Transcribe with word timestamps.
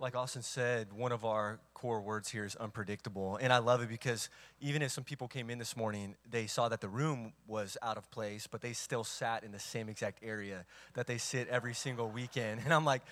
like 0.00 0.14
Austin 0.14 0.42
said, 0.42 0.92
one 0.92 1.12
of 1.12 1.24
our 1.24 1.58
core 1.74 2.00
words 2.00 2.28
here 2.28 2.44
is 2.44 2.56
unpredictable. 2.56 3.36
And 3.36 3.52
I 3.52 3.58
love 3.58 3.82
it 3.82 3.88
because 3.88 4.28
even 4.60 4.82
if 4.82 4.90
some 4.92 5.04
people 5.04 5.28
came 5.28 5.50
in 5.50 5.58
this 5.58 5.76
morning, 5.76 6.14
they 6.30 6.46
saw 6.46 6.68
that 6.68 6.80
the 6.80 6.88
room 6.88 7.32
was 7.46 7.76
out 7.82 7.96
of 7.96 8.10
place, 8.10 8.46
but 8.46 8.60
they 8.60 8.72
still 8.72 9.04
sat 9.04 9.44
in 9.44 9.52
the 9.52 9.58
same 9.58 9.88
exact 9.88 10.20
area 10.22 10.64
that 10.94 11.06
they 11.06 11.18
sit 11.18 11.48
every 11.48 11.74
single 11.74 12.08
weekend. 12.08 12.60
And 12.68 12.74
I'm 12.74 12.84
like, 12.84 13.02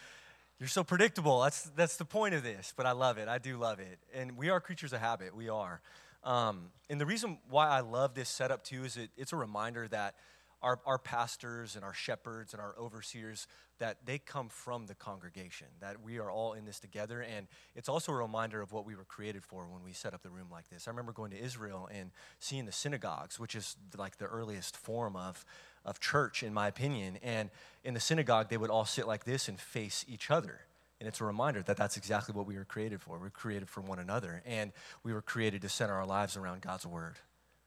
you're 0.58 0.68
so 0.68 0.84
predictable. 0.84 1.40
That's, 1.40 1.62
that's 1.76 1.96
the 1.96 2.04
point 2.04 2.34
of 2.34 2.42
this. 2.42 2.74
But 2.76 2.84
I 2.86 2.92
love 2.92 3.16
it. 3.18 3.26
I 3.28 3.38
do 3.38 3.56
love 3.56 3.80
it. 3.80 3.98
And 4.14 4.36
we 4.36 4.50
are 4.50 4.60
creatures 4.60 4.92
of 4.92 5.00
habit. 5.00 5.34
We 5.34 5.48
are. 5.48 5.80
Um, 6.24 6.70
and 6.90 7.00
the 7.00 7.06
reason 7.06 7.38
why 7.48 7.68
I 7.68 7.80
love 7.80 8.14
this 8.14 8.28
setup 8.28 8.64
too 8.64 8.84
is 8.84 8.96
it, 8.96 9.10
it's 9.16 9.32
a 9.32 9.36
reminder 9.36 9.88
that 9.88 10.14
our, 10.62 10.80
our 10.86 10.98
pastors 10.98 11.76
and 11.76 11.84
our 11.84 11.92
shepherds 11.92 12.52
and 12.52 12.60
our 12.60 12.74
overseers 12.78 13.46
that 13.78 13.98
they 14.06 14.18
come 14.18 14.48
from 14.48 14.86
the 14.86 14.94
congregation 14.94 15.66
that 15.80 16.02
we 16.02 16.18
are 16.18 16.30
all 16.30 16.54
in 16.54 16.64
this 16.64 16.80
together. 16.80 17.20
And 17.20 17.46
it's 17.74 17.88
also 17.88 18.12
a 18.12 18.16
reminder 18.16 18.62
of 18.62 18.72
what 18.72 18.86
we 18.86 18.94
were 18.94 19.04
created 19.04 19.44
for 19.44 19.66
when 19.66 19.84
we 19.84 19.92
set 19.92 20.14
up 20.14 20.22
the 20.22 20.30
room 20.30 20.48
like 20.50 20.68
this. 20.70 20.88
I 20.88 20.90
remember 20.90 21.12
going 21.12 21.30
to 21.32 21.38
israel 21.38 21.88
and 21.92 22.10
seeing 22.40 22.64
the 22.64 22.72
synagogues 22.72 23.38
which 23.38 23.54
is 23.54 23.76
like 23.96 24.16
the 24.16 24.26
earliest 24.26 24.76
form 24.76 25.14
of, 25.14 25.44
of 25.84 26.00
church 26.00 26.42
in 26.42 26.54
my 26.54 26.68
opinion. 26.68 27.18
And 27.22 27.50
in 27.84 27.94
the 27.94 28.00
synagogue 28.00 28.48
they 28.48 28.56
would 28.56 28.70
all 28.70 28.86
sit 28.86 29.06
like 29.06 29.24
this 29.24 29.48
and 29.48 29.60
face 29.60 30.04
each 30.08 30.30
other. 30.30 30.60
And 30.98 31.06
it's 31.06 31.20
a 31.20 31.24
reminder 31.24 31.62
that 31.62 31.76
that's 31.76 31.98
exactly 31.98 32.34
what 32.34 32.46
we 32.46 32.56
were 32.56 32.64
created 32.64 33.02
for. 33.02 33.18
We're 33.18 33.28
created 33.28 33.68
for 33.68 33.82
one 33.82 33.98
another 33.98 34.42
and 34.46 34.72
we 35.02 35.12
were 35.12 35.22
created 35.22 35.60
to 35.62 35.68
center 35.68 35.92
our 35.92 36.06
lives 36.06 36.36
around 36.36 36.62
god's 36.62 36.86
word 36.86 37.16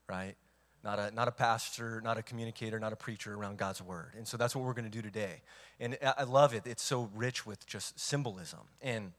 right 0.08 0.36
not 0.84 1.00
a, 1.00 1.12
not 1.12 1.28
a 1.28 1.32
pastor, 1.32 2.02
not 2.04 2.18
a 2.18 2.24
communicator, 2.24 2.80
not 2.80 2.94
a 2.94 2.96
preacher 2.96 3.34
around 3.34 3.58
God's 3.58 3.82
word. 3.82 4.14
And 4.18 4.28
so 4.28 4.38
that's 4.38 4.56
what 4.56 4.64
we're 4.64 4.74
going 4.74 4.90
to 4.90 4.92
do 4.92 5.02
today. 5.02 5.42
And 5.80 5.98
I 6.18 6.24
love 6.24 6.54
it. 6.54 6.66
It's 6.66 6.84
so 6.84 7.10
rich 7.16 7.46
with 7.46 7.66
just 7.68 8.00
symbolism. 8.00 8.62
And 8.82 9.12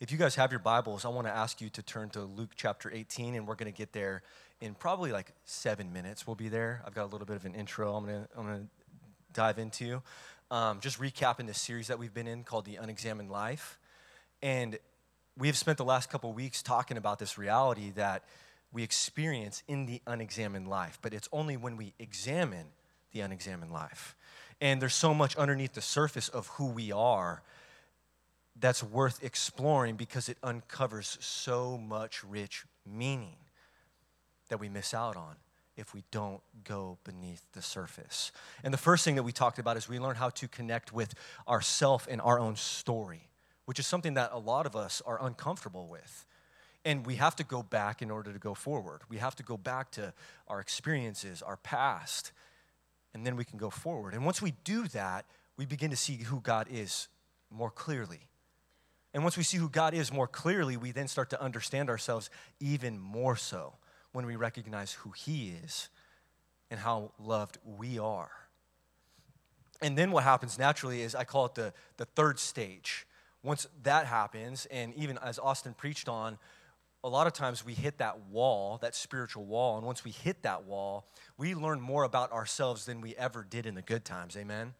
if 0.00 0.12
you 0.12 0.18
guys 0.18 0.34
have 0.34 0.50
your 0.50 0.60
Bibles, 0.60 1.04
I 1.04 1.08
want 1.08 1.26
to 1.26 1.34
ask 1.34 1.60
you 1.60 1.70
to 1.70 1.82
turn 1.82 2.10
to 2.10 2.20
Luke 2.20 2.50
chapter 2.54 2.90
18, 2.92 3.34
and 3.34 3.46
we're 3.46 3.54
going 3.54 3.72
to 3.72 3.76
get 3.76 3.92
there 3.92 4.22
in 4.60 4.74
probably 4.74 5.12
like 5.12 5.32
seven 5.44 5.92
minutes. 5.92 6.26
We'll 6.26 6.36
be 6.36 6.48
there. 6.48 6.82
I've 6.86 6.94
got 6.94 7.04
a 7.04 7.10
little 7.10 7.26
bit 7.26 7.36
of 7.36 7.44
an 7.44 7.54
intro 7.54 7.94
I'm 7.94 8.04
going 8.04 8.22
to, 8.22 8.28
I'm 8.36 8.46
going 8.46 8.60
to 8.60 8.66
dive 9.32 9.58
into. 9.58 10.02
Um, 10.50 10.80
just 10.80 11.00
recapping 11.00 11.46
this 11.46 11.58
series 11.60 11.88
that 11.88 11.98
we've 11.98 12.14
been 12.14 12.26
in 12.26 12.44
called 12.44 12.64
The 12.64 12.76
Unexamined 12.76 13.30
Life. 13.30 13.78
And 14.42 14.78
we 15.36 15.48
have 15.48 15.56
spent 15.56 15.78
the 15.78 15.84
last 15.84 16.08
couple 16.08 16.32
weeks 16.32 16.62
talking 16.62 16.96
about 16.96 17.18
this 17.18 17.36
reality 17.36 17.90
that 17.96 18.24
we 18.76 18.82
experience 18.82 19.62
in 19.66 19.86
the 19.86 20.02
unexamined 20.06 20.68
life, 20.68 20.98
but 21.00 21.14
it's 21.14 21.30
only 21.32 21.56
when 21.56 21.78
we 21.78 21.94
examine 21.98 22.66
the 23.12 23.20
unexamined 23.20 23.72
life. 23.72 24.14
And 24.60 24.82
there's 24.82 24.94
so 24.94 25.14
much 25.14 25.34
underneath 25.36 25.72
the 25.72 25.80
surface 25.80 26.28
of 26.28 26.48
who 26.48 26.66
we 26.66 26.92
are 26.92 27.42
that's 28.54 28.82
worth 28.82 29.24
exploring 29.24 29.96
because 29.96 30.28
it 30.28 30.36
uncovers 30.42 31.16
so 31.22 31.78
much 31.78 32.22
rich 32.22 32.66
meaning 32.84 33.36
that 34.50 34.60
we 34.60 34.68
miss 34.68 34.92
out 34.92 35.16
on 35.16 35.36
if 35.78 35.94
we 35.94 36.04
don't 36.10 36.42
go 36.62 36.98
beneath 37.02 37.46
the 37.54 37.62
surface. 37.62 38.30
And 38.62 38.74
the 38.74 38.78
first 38.78 39.06
thing 39.06 39.14
that 39.14 39.22
we 39.22 39.32
talked 39.32 39.58
about 39.58 39.78
is 39.78 39.88
we 39.88 39.98
learn 39.98 40.16
how 40.16 40.28
to 40.28 40.48
connect 40.48 40.92
with 40.92 41.14
ourself 41.48 42.06
and 42.10 42.20
our 42.20 42.38
own 42.38 42.56
story, 42.56 43.30
which 43.64 43.78
is 43.78 43.86
something 43.86 44.12
that 44.14 44.32
a 44.34 44.38
lot 44.38 44.66
of 44.66 44.76
us 44.76 45.00
are 45.06 45.24
uncomfortable 45.24 45.86
with. 45.86 46.25
And 46.86 47.04
we 47.04 47.16
have 47.16 47.34
to 47.36 47.44
go 47.44 47.64
back 47.64 48.00
in 48.00 48.12
order 48.12 48.32
to 48.32 48.38
go 48.38 48.54
forward. 48.54 49.02
We 49.10 49.18
have 49.18 49.34
to 49.36 49.42
go 49.42 49.56
back 49.56 49.90
to 49.92 50.14
our 50.46 50.60
experiences, 50.60 51.42
our 51.42 51.56
past, 51.56 52.30
and 53.12 53.26
then 53.26 53.34
we 53.34 53.44
can 53.44 53.58
go 53.58 53.70
forward. 53.70 54.14
And 54.14 54.24
once 54.24 54.40
we 54.40 54.54
do 54.62 54.86
that, 54.88 55.24
we 55.56 55.66
begin 55.66 55.90
to 55.90 55.96
see 55.96 56.14
who 56.14 56.40
God 56.40 56.68
is 56.70 57.08
more 57.50 57.72
clearly. 57.72 58.20
And 59.12 59.24
once 59.24 59.36
we 59.36 59.42
see 59.42 59.56
who 59.56 59.68
God 59.68 59.94
is 59.94 60.12
more 60.12 60.28
clearly, 60.28 60.76
we 60.76 60.92
then 60.92 61.08
start 61.08 61.30
to 61.30 61.42
understand 61.42 61.90
ourselves 61.90 62.30
even 62.60 63.00
more 63.00 63.34
so 63.34 63.74
when 64.12 64.24
we 64.24 64.36
recognize 64.36 64.92
who 64.92 65.10
He 65.10 65.54
is 65.64 65.88
and 66.70 66.78
how 66.78 67.10
loved 67.18 67.58
we 67.64 67.98
are. 67.98 68.30
And 69.82 69.98
then 69.98 70.12
what 70.12 70.22
happens 70.22 70.56
naturally 70.56 71.02
is 71.02 71.16
I 71.16 71.24
call 71.24 71.46
it 71.46 71.56
the, 71.56 71.72
the 71.96 72.04
third 72.04 72.38
stage. 72.38 73.06
Once 73.42 73.66
that 73.82 74.06
happens, 74.06 74.66
and 74.70 74.94
even 74.94 75.18
as 75.18 75.38
Austin 75.38 75.74
preached 75.74 76.08
on, 76.08 76.38
a 77.06 77.08
lot 77.08 77.28
of 77.28 77.32
times 77.32 77.64
we 77.64 77.72
hit 77.72 77.98
that 77.98 78.18
wall, 78.30 78.78
that 78.82 78.96
spiritual 78.96 79.44
wall. 79.44 79.76
And 79.76 79.86
once 79.86 80.04
we 80.04 80.10
hit 80.10 80.42
that 80.42 80.64
wall, 80.64 81.06
we 81.38 81.54
learn 81.54 81.80
more 81.80 82.02
about 82.02 82.32
ourselves 82.32 82.84
than 82.84 83.00
we 83.00 83.14
ever 83.14 83.46
did 83.48 83.64
in 83.64 83.76
the 83.76 83.82
good 83.82 84.04
times. 84.04 84.36
Amen? 84.36 84.74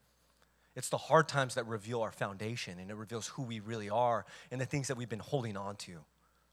It's 0.75 0.88
the 0.88 0.98
hard 0.98 1.28
times 1.28 1.54
that 1.54 1.69
reveal 1.69 2.03
our 2.03 2.10
foundation 2.10 2.81
and 2.81 2.91
it 2.91 2.97
reveals 2.97 3.28
who 3.28 3.44
we 3.44 3.60
really 3.60 3.88
are 3.88 4.26
and 4.50 4.60
the 4.60 4.66
things 4.66 4.88
that 4.88 4.97
we've 4.97 5.09
been 5.09 5.20
holding 5.20 5.56
on 5.56 5.76
to 5.76 5.98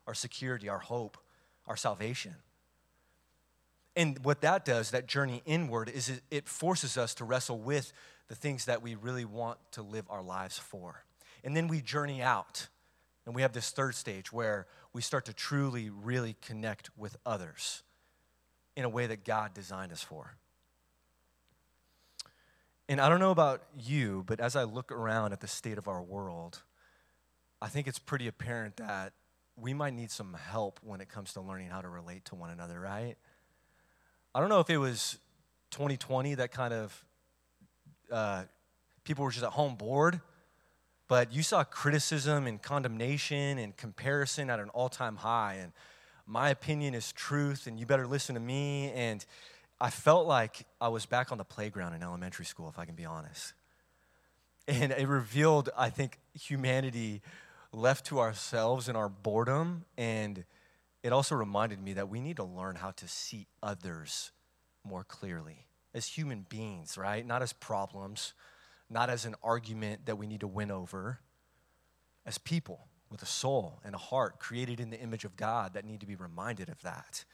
our 0.05 0.13
security, 0.13 0.69
our 0.69 0.77
hope, 0.77 1.17
our 1.65 1.75
salvation. 1.75 2.35
And 3.95 4.23
what 4.23 4.41
that 4.41 4.65
does, 4.65 4.91
that 4.91 5.07
journey 5.07 5.41
inward, 5.43 5.89
is 5.89 6.21
it 6.29 6.47
forces 6.47 6.99
us 6.99 7.15
to 7.15 7.25
wrestle 7.25 7.57
with 7.57 7.93
the 8.27 8.35
things 8.35 8.65
that 8.65 8.83
we 8.83 8.93
really 8.93 9.25
want 9.25 9.57
to 9.71 9.81
live 9.81 10.05
our 10.07 10.21
lives 10.21 10.59
for. 10.59 11.03
And 11.43 11.57
then 11.57 11.67
we 11.67 11.81
journey 11.81 12.21
out. 12.21 12.67
And 13.25 13.33
we 13.33 13.41
have 13.41 13.53
this 13.53 13.69
third 13.69 13.95
stage 13.95 14.33
where 14.33 14.67
we 14.91 15.01
start 15.01 15.25
to 15.25 15.33
truly, 15.33 15.89
really 15.89 16.35
connect 16.41 16.89
with 16.97 17.17
others 17.25 17.83
in 18.75 18.85
a 18.85 18.89
way 18.89 19.07
that 19.07 19.23
God 19.23 19.53
designed 19.53 19.91
us 19.91 20.01
for. 20.01 20.35
And 22.89 22.99
I 22.99 23.07
don't 23.07 23.19
know 23.19 23.31
about 23.31 23.63
you, 23.77 24.23
but 24.27 24.39
as 24.39 24.55
I 24.55 24.63
look 24.63 24.91
around 24.91 25.31
at 25.31 25.39
the 25.39 25.47
state 25.47 25.77
of 25.77 25.87
our 25.87 26.01
world, 26.01 26.61
I 27.61 27.69
think 27.69 27.87
it's 27.87 27.99
pretty 27.99 28.27
apparent 28.27 28.77
that 28.77 29.13
we 29.55 29.73
might 29.73 29.93
need 29.93 30.11
some 30.11 30.33
help 30.33 30.79
when 30.83 30.99
it 30.99 31.07
comes 31.07 31.33
to 31.33 31.41
learning 31.41 31.69
how 31.69 31.81
to 31.81 31.87
relate 31.87 32.25
to 32.25 32.35
one 32.35 32.49
another, 32.49 32.79
right? 32.79 33.15
I 34.35 34.39
don't 34.39 34.49
know 34.49 34.59
if 34.59 34.69
it 34.69 34.77
was 34.77 35.17
2020 35.71 36.35
that 36.35 36.51
kind 36.51 36.73
of 36.73 37.05
uh, 38.11 38.43
people 39.03 39.23
were 39.23 39.31
just 39.31 39.45
at 39.45 39.51
home 39.51 39.75
bored 39.75 40.19
but 41.13 41.31
you 41.31 41.43
saw 41.43 41.63
criticism 41.63 42.47
and 42.47 42.59
condemnation 42.59 43.59
and 43.59 43.77
comparison 43.77 44.49
at 44.49 44.59
an 44.59 44.69
all 44.69 44.89
time 44.89 45.17
high. 45.17 45.59
And 45.61 45.71
my 46.25 46.49
opinion 46.49 46.95
is 46.95 47.11
truth, 47.11 47.67
and 47.67 47.79
you 47.79 47.85
better 47.85 48.07
listen 48.07 48.33
to 48.33 48.41
me. 48.41 48.91
And 48.95 49.23
I 49.79 49.91
felt 49.91 50.25
like 50.25 50.65
I 50.81 50.87
was 50.87 51.05
back 51.05 51.31
on 51.31 51.37
the 51.37 51.43
playground 51.43 51.93
in 51.93 52.01
elementary 52.01 52.45
school, 52.45 52.67
if 52.67 52.79
I 52.79 52.85
can 52.85 52.95
be 52.95 53.05
honest. 53.05 53.53
And 54.67 54.91
it 54.91 55.07
revealed, 55.07 55.69
I 55.77 55.91
think, 55.91 56.17
humanity 56.33 57.21
left 57.71 58.07
to 58.07 58.19
ourselves 58.19 58.89
in 58.89 58.95
our 58.95 59.07
boredom. 59.07 59.85
And 59.95 60.43
it 61.03 61.13
also 61.13 61.35
reminded 61.35 61.79
me 61.79 61.93
that 61.93 62.09
we 62.09 62.21
need 62.21 62.37
to 62.37 62.43
learn 62.43 62.77
how 62.77 62.89
to 62.89 63.07
see 63.07 63.45
others 63.61 64.31
more 64.83 65.03
clearly 65.03 65.67
as 65.93 66.07
human 66.07 66.47
beings, 66.49 66.97
right? 66.97 67.23
Not 67.23 67.43
as 67.43 67.53
problems, 67.53 68.33
not 68.93 69.09
as 69.09 69.25
an 69.25 69.35
argument 69.43 70.05
that 70.05 70.17
we 70.17 70.27
need 70.27 70.41
to 70.41 70.47
win 70.47 70.71
over, 70.71 71.19
as 72.25 72.37
people 72.37 72.87
with 73.09 73.21
a 73.21 73.27
soul 73.27 73.81
and 73.83 73.93
a 73.93 73.97
heart 73.97 74.39
created 74.39 74.79
in 74.79 74.89
the 74.89 74.99
image 74.99 75.25
of 75.25 75.35
God 75.35 75.73
that 75.73 75.85
need 75.85 75.99
to 75.99 76.05
be 76.05 76.15
reminded 76.15 76.69
of 76.69 76.81
that. 76.83 77.25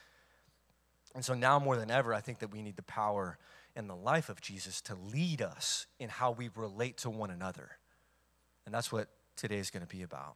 And 1.13 1.23
so 1.23 1.33
now 1.33 1.59
more 1.59 1.75
than 1.77 1.91
ever, 1.91 2.13
I 2.13 2.21
think 2.21 2.39
that 2.39 2.51
we 2.51 2.61
need 2.61 2.75
the 2.75 2.83
power 2.83 3.37
and 3.75 3.89
the 3.89 3.95
life 3.95 4.29
of 4.29 4.41
Jesus 4.41 4.81
to 4.81 4.95
lead 4.95 5.41
us 5.41 5.85
in 5.99 6.09
how 6.09 6.31
we 6.31 6.49
relate 6.55 6.97
to 6.97 7.09
one 7.09 7.29
another. 7.29 7.71
And 8.65 8.73
that's 8.73 8.91
what 8.91 9.07
today 9.35 9.57
is 9.57 9.69
going 9.69 9.85
to 9.85 9.95
be 9.95 10.03
about. 10.03 10.35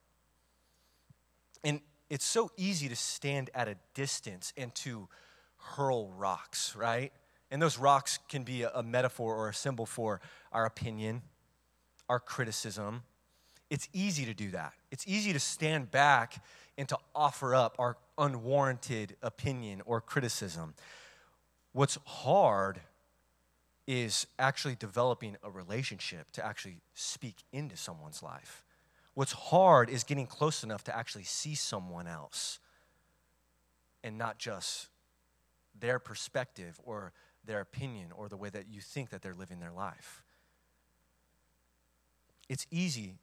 And 1.64 1.82
it's 2.10 2.26
so 2.26 2.52
easy 2.58 2.90
to 2.90 2.96
stand 2.96 3.50
at 3.54 3.68
a 3.68 3.76
distance 3.94 4.54
and 4.58 4.74
to 4.76 5.08
hurl 5.58 6.12
rocks, 6.12 6.76
right? 6.76 7.12
And 7.54 7.62
those 7.62 7.78
rocks 7.78 8.18
can 8.30 8.42
be 8.42 8.64
a, 8.64 8.82
metaphor 8.82 9.36
or 9.36 9.48
a 9.48 9.54
symbol 9.54 9.86
for 9.86 10.22
our 10.52 10.66
opinion, 10.66 11.22
our 12.10 12.20
criticism. 12.20 13.04
It's 13.70 13.88
easy 13.94 14.26
to 14.26 14.34
do 14.34 14.50
that. 14.50 14.74
It's 14.90 15.08
easy 15.08 15.34
to 15.34 15.40
stand 15.40 15.92
back 15.92 16.44
and 16.80 16.90
to 16.90 16.98
offer 17.14 17.54
up 17.54 17.76
our 17.78 17.98
unwarranted 18.18 19.18
opinion 19.22 19.84
or 19.86 20.02
criticism. 20.02 20.74
What's 21.74 22.00
hard 22.06 22.82
is 23.86 24.26
actually 24.40 24.74
developing 24.74 25.38
a 25.44 25.52
relationship 25.52 26.32
to 26.32 26.44
actually 26.44 26.82
speak 26.96 27.36
into 27.52 27.78
someone's 27.78 28.24
life. 28.24 28.64
What's 29.14 29.34
hard 29.34 29.92
is 29.92 30.04
getting 30.04 30.26
close 30.26 30.64
enough 30.64 30.84
to 30.86 30.98
actually 30.98 31.26
see 31.26 31.54
someone 31.54 32.08
else 32.08 32.58
and 34.04 34.18
not 34.18 34.40
just 34.40 34.88
their 35.80 36.00
perspective 36.00 36.82
or 36.84 37.14
their 37.46 37.60
opinion 37.60 38.12
or 38.16 38.30
the 38.30 38.38
way 38.38 38.50
that 38.50 38.68
you 38.70 38.82
think 38.82 39.10
that 39.10 39.22
they're 39.22 39.34
living 39.34 39.60
their 39.60 39.72
life. 39.72 40.24
It's 42.50 42.68
easy 42.72 43.20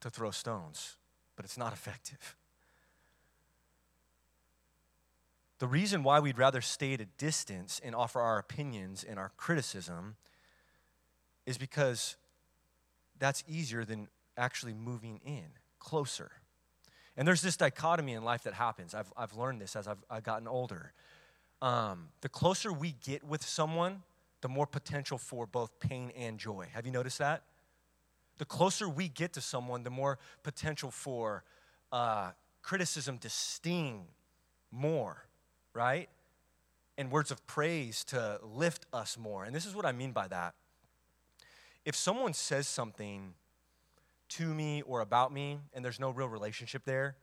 to 0.00 0.10
throw 0.10 0.30
stones, 0.30 0.96
but 1.36 1.44
it's 1.44 1.58
not 1.58 1.72
effective. 1.72 2.36
The 5.58 5.66
reason 5.66 6.02
why 6.02 6.20
we'd 6.20 6.38
rather 6.38 6.60
stay 6.60 6.94
at 6.94 7.00
a 7.00 7.06
distance 7.18 7.80
and 7.82 7.94
offer 7.94 8.20
our 8.20 8.38
opinions 8.38 9.04
and 9.04 9.18
our 9.18 9.32
criticism 9.36 10.16
is 11.46 11.58
because 11.58 12.16
that's 13.18 13.42
easier 13.48 13.84
than 13.84 14.08
actually 14.36 14.74
moving 14.74 15.20
in 15.24 15.46
closer. 15.80 16.30
And 17.16 17.26
there's 17.26 17.42
this 17.42 17.56
dichotomy 17.56 18.12
in 18.12 18.22
life 18.22 18.44
that 18.44 18.54
happens. 18.54 18.94
I've, 18.94 19.12
I've 19.16 19.34
learned 19.36 19.60
this 19.60 19.74
as 19.74 19.88
I've, 19.88 20.04
I've 20.08 20.22
gotten 20.22 20.46
older. 20.46 20.92
Um, 21.60 22.08
the 22.20 22.28
closer 22.28 22.72
we 22.72 22.94
get 23.04 23.24
with 23.24 23.44
someone, 23.44 24.02
the 24.40 24.48
more 24.48 24.66
potential 24.66 25.18
for 25.18 25.46
both 25.46 25.80
pain 25.80 26.12
and 26.16 26.38
joy. 26.38 26.68
Have 26.72 26.86
you 26.86 26.92
noticed 26.92 27.18
that? 27.18 27.42
The 28.38 28.44
closer 28.44 28.88
we 28.88 29.08
get 29.08 29.32
to 29.32 29.40
someone, 29.40 29.82
the 29.82 29.90
more 29.90 30.18
potential 30.44 30.90
for 30.92 31.42
uh, 31.90 32.30
criticism 32.62 33.18
to 33.18 33.28
sting 33.28 34.06
more, 34.70 35.24
right? 35.74 36.08
And 36.96 37.10
words 37.10 37.30
of 37.30 37.44
praise 37.46 38.04
to 38.04 38.40
lift 38.42 38.86
us 38.92 39.18
more. 39.18 39.44
And 39.44 39.54
this 39.54 39.66
is 39.66 39.74
what 39.74 39.84
I 39.84 39.92
mean 39.92 40.12
by 40.12 40.28
that. 40.28 40.54
If 41.84 41.96
someone 41.96 42.34
says 42.34 42.68
something 42.68 43.34
to 44.30 44.54
me 44.54 44.82
or 44.82 45.00
about 45.00 45.32
me 45.32 45.58
and 45.72 45.84
there's 45.84 45.98
no 45.98 46.10
real 46.10 46.28
relationship 46.28 46.84
there, 46.84 47.16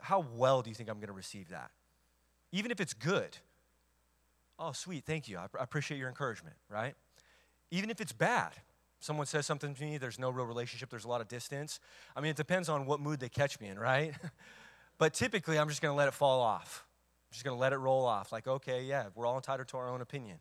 how 0.00 0.26
well 0.34 0.62
do 0.62 0.70
you 0.70 0.74
think 0.74 0.88
I'm 0.88 0.96
going 0.96 1.08
to 1.08 1.12
receive 1.12 1.50
that? 1.50 1.70
Even 2.52 2.70
if 2.70 2.80
it's 2.80 2.92
good. 2.92 3.38
Oh, 4.58 4.72
sweet, 4.72 5.04
thank 5.04 5.28
you. 5.28 5.38
I, 5.38 5.46
appreciate 5.58 5.98
your 5.98 6.08
encouragement, 6.08 6.54
right? 6.68 6.94
Even 7.70 7.90
if 7.90 8.00
it's 8.00 8.12
bad, 8.12 8.52
someone 9.00 9.26
says 9.26 9.46
something 9.46 9.74
to 9.74 9.82
me, 9.82 9.98
there's 9.98 10.18
no 10.18 10.30
real 10.30 10.46
relationship, 10.46 10.90
there's 10.90 11.04
a 11.06 11.08
lot 11.08 11.20
of 11.20 11.28
distance. 11.28 11.80
I 12.14 12.20
mean, 12.20 12.30
it 12.30 12.36
depends 12.36 12.68
on 12.68 12.86
what 12.86 13.00
mood 13.00 13.18
they 13.18 13.30
catch 13.30 13.58
me 13.58 13.68
in, 13.68 13.78
right? 13.78 14.12
but 14.98 15.14
typically, 15.14 15.58
I'm 15.58 15.68
just 15.68 15.82
to 15.82 15.92
let 15.92 16.08
it 16.08 16.14
fall 16.14 16.40
off. 16.40 16.84
I'm 16.86 17.32
just 17.32 17.44
to 17.44 17.54
let 17.54 17.72
it 17.72 17.78
roll 17.78 18.04
off. 18.04 18.30
Like, 18.30 18.46
okay, 18.46 18.84
yeah, 18.84 19.06
we're 19.14 19.26
all 19.26 19.36
entitled 19.36 19.68
to 19.68 19.78
our 19.78 19.88
own 19.88 20.02
opinion. 20.02 20.38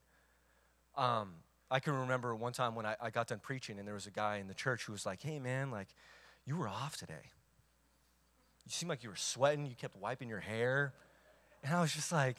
Um, 0.96 1.31
I 1.72 1.80
can 1.80 1.94
remember 1.94 2.36
one 2.36 2.52
time 2.52 2.75
when 2.75 2.86
I, 2.86 2.98
I 3.02 3.10
got 3.10 3.28
done 3.28 3.40
preaching, 3.40 3.80
and 3.80 3.88
there 3.88 3.96
was 3.96 4.06
a 4.06 4.12
guy 4.12 4.38
in 4.38 4.48
the 4.48 4.54
church 4.54 4.86
who 4.86 4.92
was 4.92 5.06
like, 5.06 5.22
hey, 5.22 5.40
man, 5.40 5.72
like, 5.72 5.88
you 6.46 6.57
were 6.57 6.68
off 6.68 6.98
today. 6.98 7.31
You 8.66 8.72
seemed 8.72 8.90
like 8.90 9.04
you 9.04 9.10
were 9.10 9.16
sweating, 9.16 9.66
you 9.66 9.75
kept 9.75 9.96
wiping 9.96 10.28
your 10.28 10.42
hair. 10.42 10.94
And 11.63 11.74
I 11.74 11.81
was 11.81 11.94
just 11.94 12.12
like, 12.12 12.38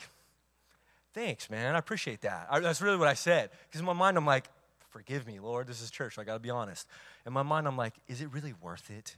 thanks, 1.15 1.51
man. 1.51 1.75
I 1.75 1.79
appreciate 1.79 2.23
that. 2.23 2.49
I, 2.51 2.61
that's 2.61 2.81
really 2.83 2.97
what 2.97 3.09
I 3.09 3.15
said. 3.15 3.51
Because 3.67 3.81
in 3.81 3.87
my 3.87 3.93
mind, 3.93 4.17
I'm 4.17 4.27
like, 4.27 4.49
forgive 4.91 5.27
me, 5.27 5.39
Lord. 5.39 5.67
This 5.67 5.81
is 5.81 5.91
church. 5.91 6.19
I 6.19 6.25
got 6.25 6.35
to 6.35 6.41
be 6.41 6.51
honest. 6.51 6.87
In 7.27 7.33
my 7.33 7.43
mind, 7.43 7.67
I'm 7.67 7.77
like, 7.77 7.95
is 8.09 8.21
it 8.21 8.33
really 8.33 8.55
worth 8.61 8.91
it? 8.91 9.17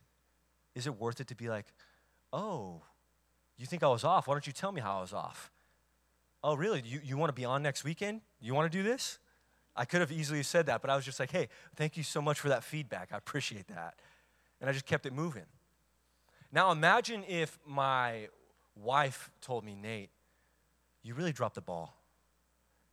Is 0.75 0.87
it 0.87 0.99
worth 0.99 1.21
it 1.21 1.29
to 1.29 1.35
be 1.35 1.49
like, 1.49 1.67
oh, 2.33 2.83
you 3.57 3.67
think 3.67 3.83
I 3.83 3.89
was 3.89 4.05
off? 4.05 4.27
Why 4.27 4.35
don't 4.35 4.47
you 4.47 4.53
tell 4.53 4.73
me 4.73 4.81
how 4.81 4.99
I 4.99 5.01
was 5.01 5.13
off? 5.13 5.51
Oh, 6.43 6.55
really? 6.55 6.83
You, 6.85 7.01
you 7.03 7.17
want 7.17 7.31
to 7.31 7.35
be 7.35 7.45
on 7.45 7.63
next 7.63 7.85
weekend? 7.85 8.21
You 8.41 8.55
want 8.55 8.71
to 8.71 8.79
do 8.79 8.83
this? 8.83 9.19
I 9.77 9.85
could 9.85 10.01
have 10.01 10.13
easily 10.13 10.43
said 10.43 10.67
that, 10.67 10.81
but 10.83 10.91
I 10.91 10.97
was 10.97 11.05
just 11.05 11.19
like, 11.19 11.33
hey, 11.33 11.49
thank 11.75 11.97
you 11.97 12.03
so 12.03 12.21
much 12.21 12.39
for 12.39 12.49
that 12.49 12.63
feedback. 12.63 13.09
I 13.13 13.17
appreciate 13.17 13.67
that. 13.69 13.95
And 14.61 14.71
I 14.71 14.73
just 14.73 14.87
kept 14.87 15.07
it 15.07 15.13
moving. 15.13 15.47
Now 16.53 16.71
imagine 16.71 17.25
if 17.27 17.59
my 17.67 18.29
wife 18.77 19.31
told 19.41 19.65
me, 19.65 19.75
Nate, 19.75 20.11
you 21.03 21.15
really 21.15 21.33
dropped 21.33 21.55
the 21.55 21.61
ball. 21.61 21.97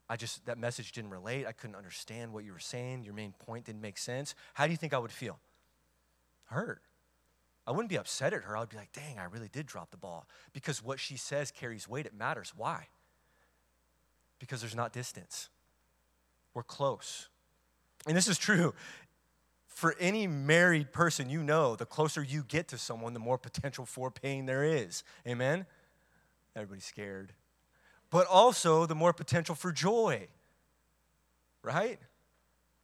I 0.10 0.18
just, 0.18 0.45
that 0.45 0.57
message 0.57 0.92
didn't 0.92 1.12
relate. 1.12 1.45
I 1.48 1.54
couldn't 1.54 1.75
understand 1.75 2.33
what 2.33 2.44
you 2.44 2.51
were 2.51 2.60
saying. 2.60 3.04
Your 3.04 3.13
main 3.13 3.31
point 3.31 3.66
didn't 3.66 3.81
make 3.81 3.98
sense. 3.98 4.36
How 4.54 4.66
do 4.66 4.72
you 4.72 4.78
think 4.78 4.94
I 4.94 4.98
would 4.98 5.12
feel? 5.12 5.39
Hurt. 6.45 6.81
I 7.66 7.72
wouldn't 7.72 7.89
be 7.89 7.98
upset 7.98 8.33
at 8.33 8.44
her. 8.44 8.57
I 8.57 8.60
would 8.60 8.69
be 8.69 8.78
like, 8.78 8.92
dang, 8.92 9.19
I 9.19 9.24
really 9.24 9.48
did 9.48 9.66
drop 9.66 9.92
the 9.92 9.98
ball. 9.98 10.28
Because 10.51 10.83
what 10.83 11.00
she 11.00 11.16
says 11.16 11.51
carries 11.51 11.88
weight. 11.88 12.06
It 12.06 12.13
matters. 12.13 12.51
Why? 12.56 12.88
Because 14.39 14.60
there's 14.60 14.75
not 14.75 14.92
distance, 14.92 15.50
we're 16.54 16.63
close. 16.63 17.30
And 18.07 18.18
this 18.18 18.28
is 18.28 18.38
true 18.38 18.74
for 19.81 19.95
any 20.00 20.28
married 20.28 20.92
person, 20.92 21.28
you 21.28 21.42
know 21.42 21.75
the 21.75 21.88
closer 21.88 22.22
you 22.22 22.44
get 22.48 22.68
to 22.68 22.78
someone, 22.78 23.13
the 23.13 23.19
more 23.19 23.39
potential 23.39 23.83
for 23.83 24.12
pain 24.12 24.45
there 24.45 24.63
is. 24.63 25.04
Amen? 25.28 25.66
Everybody's 26.56 26.86
scared. 26.86 27.33
But 28.12 28.28
also, 28.28 28.86
the 28.86 28.94
more 28.94 29.12
potential 29.12 29.56
for 29.56 29.72
joy. 29.72 30.28
Right? 31.63 31.98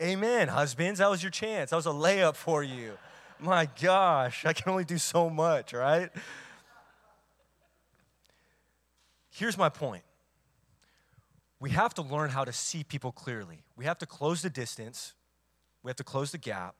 Amen. 0.01 0.47
Husbands, 0.47 0.97
that 0.97 1.07
was 1.07 1.21
your 1.21 1.29
chance. 1.29 1.69
That 1.69 1.75
was 1.75 1.85
a 1.85 1.89
layup 1.89 2.35
for 2.35 2.63
you. 2.63 2.97
My 3.39 3.69
gosh, 3.79 4.43
I 4.43 4.53
can 4.53 4.71
only 4.71 4.83
do 4.83 4.97
so 4.97 5.29
much, 5.29 5.73
right? 5.73 6.09
Here's 9.29 9.55
my 9.55 9.69
point 9.69 10.01
we 11.59 11.69
have 11.69 11.93
to 11.93 12.01
learn 12.01 12.31
how 12.31 12.43
to 12.43 12.51
see 12.51 12.83
people 12.83 13.11
clearly. 13.11 13.59
We 13.75 13.85
have 13.85 13.99
to 13.99 14.07
close 14.07 14.41
the 14.41 14.49
distance 14.49 15.13
we 15.87 15.89
have 15.89 15.95
to 15.95 16.03
close 16.03 16.31
the 16.31 16.37
gap, 16.37 16.75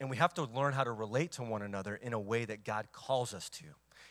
and 0.00 0.08
we 0.08 0.16
have 0.16 0.34
to 0.34 0.44
learn 0.44 0.72
how 0.72 0.84
to 0.84 0.92
relate 0.92 1.32
to 1.32 1.42
one 1.42 1.62
another 1.62 1.96
in 1.96 2.12
a 2.12 2.20
way 2.20 2.44
that 2.44 2.64
God 2.64 2.88
calls 2.92 3.34
us 3.34 3.48
to, 3.50 3.64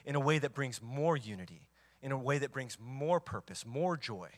in 0.05 0.15
a 0.15 0.19
way 0.19 0.37
that 0.39 0.53
brings 0.53 0.81
more 0.81 1.15
unity, 1.15 1.69
in 2.01 2.11
a 2.11 2.17
way 2.17 2.37
that 2.39 2.51
brings 2.51 2.77
more 2.79 3.19
purpose, 3.19 3.65
more 3.65 3.95
joy. 3.95 4.29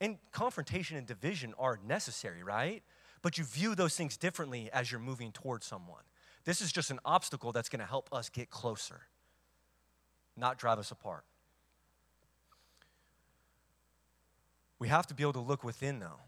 And 0.00 0.18
confrontation 0.30 0.96
and 0.96 1.06
division 1.06 1.54
are 1.58 1.78
necessary, 1.86 2.42
right? 2.42 2.82
But 3.22 3.38
you 3.38 3.44
view 3.44 3.74
those 3.74 3.96
things 3.96 4.16
differently 4.16 4.70
as 4.72 4.92
you're 4.92 5.00
moving 5.00 5.32
towards 5.32 5.66
someone. 5.66 6.02
This 6.44 6.60
is 6.60 6.72
just 6.72 6.90
an 6.90 7.00
obstacle 7.04 7.52
that's 7.52 7.68
going 7.68 7.80
to 7.80 7.86
help 7.86 8.08
us 8.12 8.28
get 8.28 8.50
closer, 8.50 9.00
not 10.36 10.58
drive 10.58 10.78
us 10.78 10.90
apart. 10.90 11.24
We 14.78 14.88
have 14.88 15.06
to 15.08 15.14
be 15.14 15.24
able 15.24 15.32
to 15.32 15.40
look 15.40 15.64
within, 15.64 15.98
though 15.98 16.20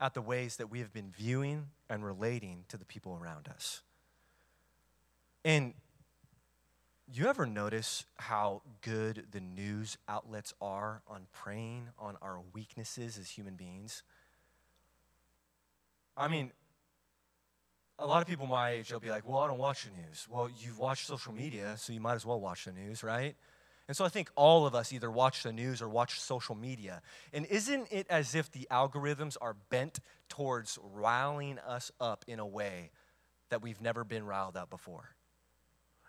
at 0.00 0.14
the 0.14 0.22
ways 0.22 0.56
that 0.56 0.70
we 0.70 0.80
have 0.80 0.92
been 0.92 1.10
viewing 1.10 1.66
and 1.88 2.04
relating 2.04 2.64
to 2.68 2.76
the 2.76 2.84
people 2.84 3.18
around 3.20 3.48
us. 3.48 3.82
And 5.44 5.74
you 7.12 7.26
ever 7.26 7.46
notice 7.46 8.04
how 8.16 8.62
good 8.82 9.26
the 9.30 9.40
news 9.40 9.96
outlets 10.08 10.52
are 10.60 11.02
on 11.08 11.26
preying 11.32 11.88
on 11.98 12.16
our 12.20 12.40
weaknesses 12.52 13.18
as 13.18 13.30
human 13.30 13.54
beings? 13.54 14.02
I 16.16 16.28
mean, 16.28 16.52
a 17.98 18.06
lot 18.06 18.22
of 18.22 18.28
people 18.28 18.46
my 18.46 18.70
age, 18.70 18.90
they'll 18.90 19.00
be 19.00 19.10
like, 19.10 19.28
well, 19.28 19.38
I 19.38 19.48
don't 19.48 19.58
watch 19.58 19.84
the 19.84 19.90
news. 20.02 20.26
Well, 20.30 20.48
you've 20.60 20.78
watched 20.78 21.06
social 21.06 21.32
media, 21.32 21.74
so 21.78 21.92
you 21.92 22.00
might 22.00 22.14
as 22.14 22.26
well 22.26 22.40
watch 22.40 22.64
the 22.64 22.72
news, 22.72 23.02
right? 23.02 23.34
And 23.88 23.96
so 23.96 24.04
I 24.04 24.10
think 24.10 24.30
all 24.36 24.66
of 24.66 24.74
us 24.74 24.92
either 24.92 25.10
watch 25.10 25.42
the 25.42 25.52
news 25.52 25.80
or 25.80 25.88
watch 25.88 26.20
social 26.20 26.54
media. 26.54 27.00
And 27.32 27.46
isn't 27.46 27.88
it 27.90 28.06
as 28.10 28.34
if 28.34 28.52
the 28.52 28.68
algorithms 28.70 29.38
are 29.40 29.56
bent 29.70 30.00
towards 30.28 30.78
riling 30.92 31.58
us 31.60 31.90
up 31.98 32.22
in 32.28 32.38
a 32.38 32.46
way 32.46 32.90
that 33.48 33.62
we've 33.62 33.80
never 33.80 34.04
been 34.04 34.26
riled 34.26 34.58
up 34.58 34.68
before? 34.68 35.08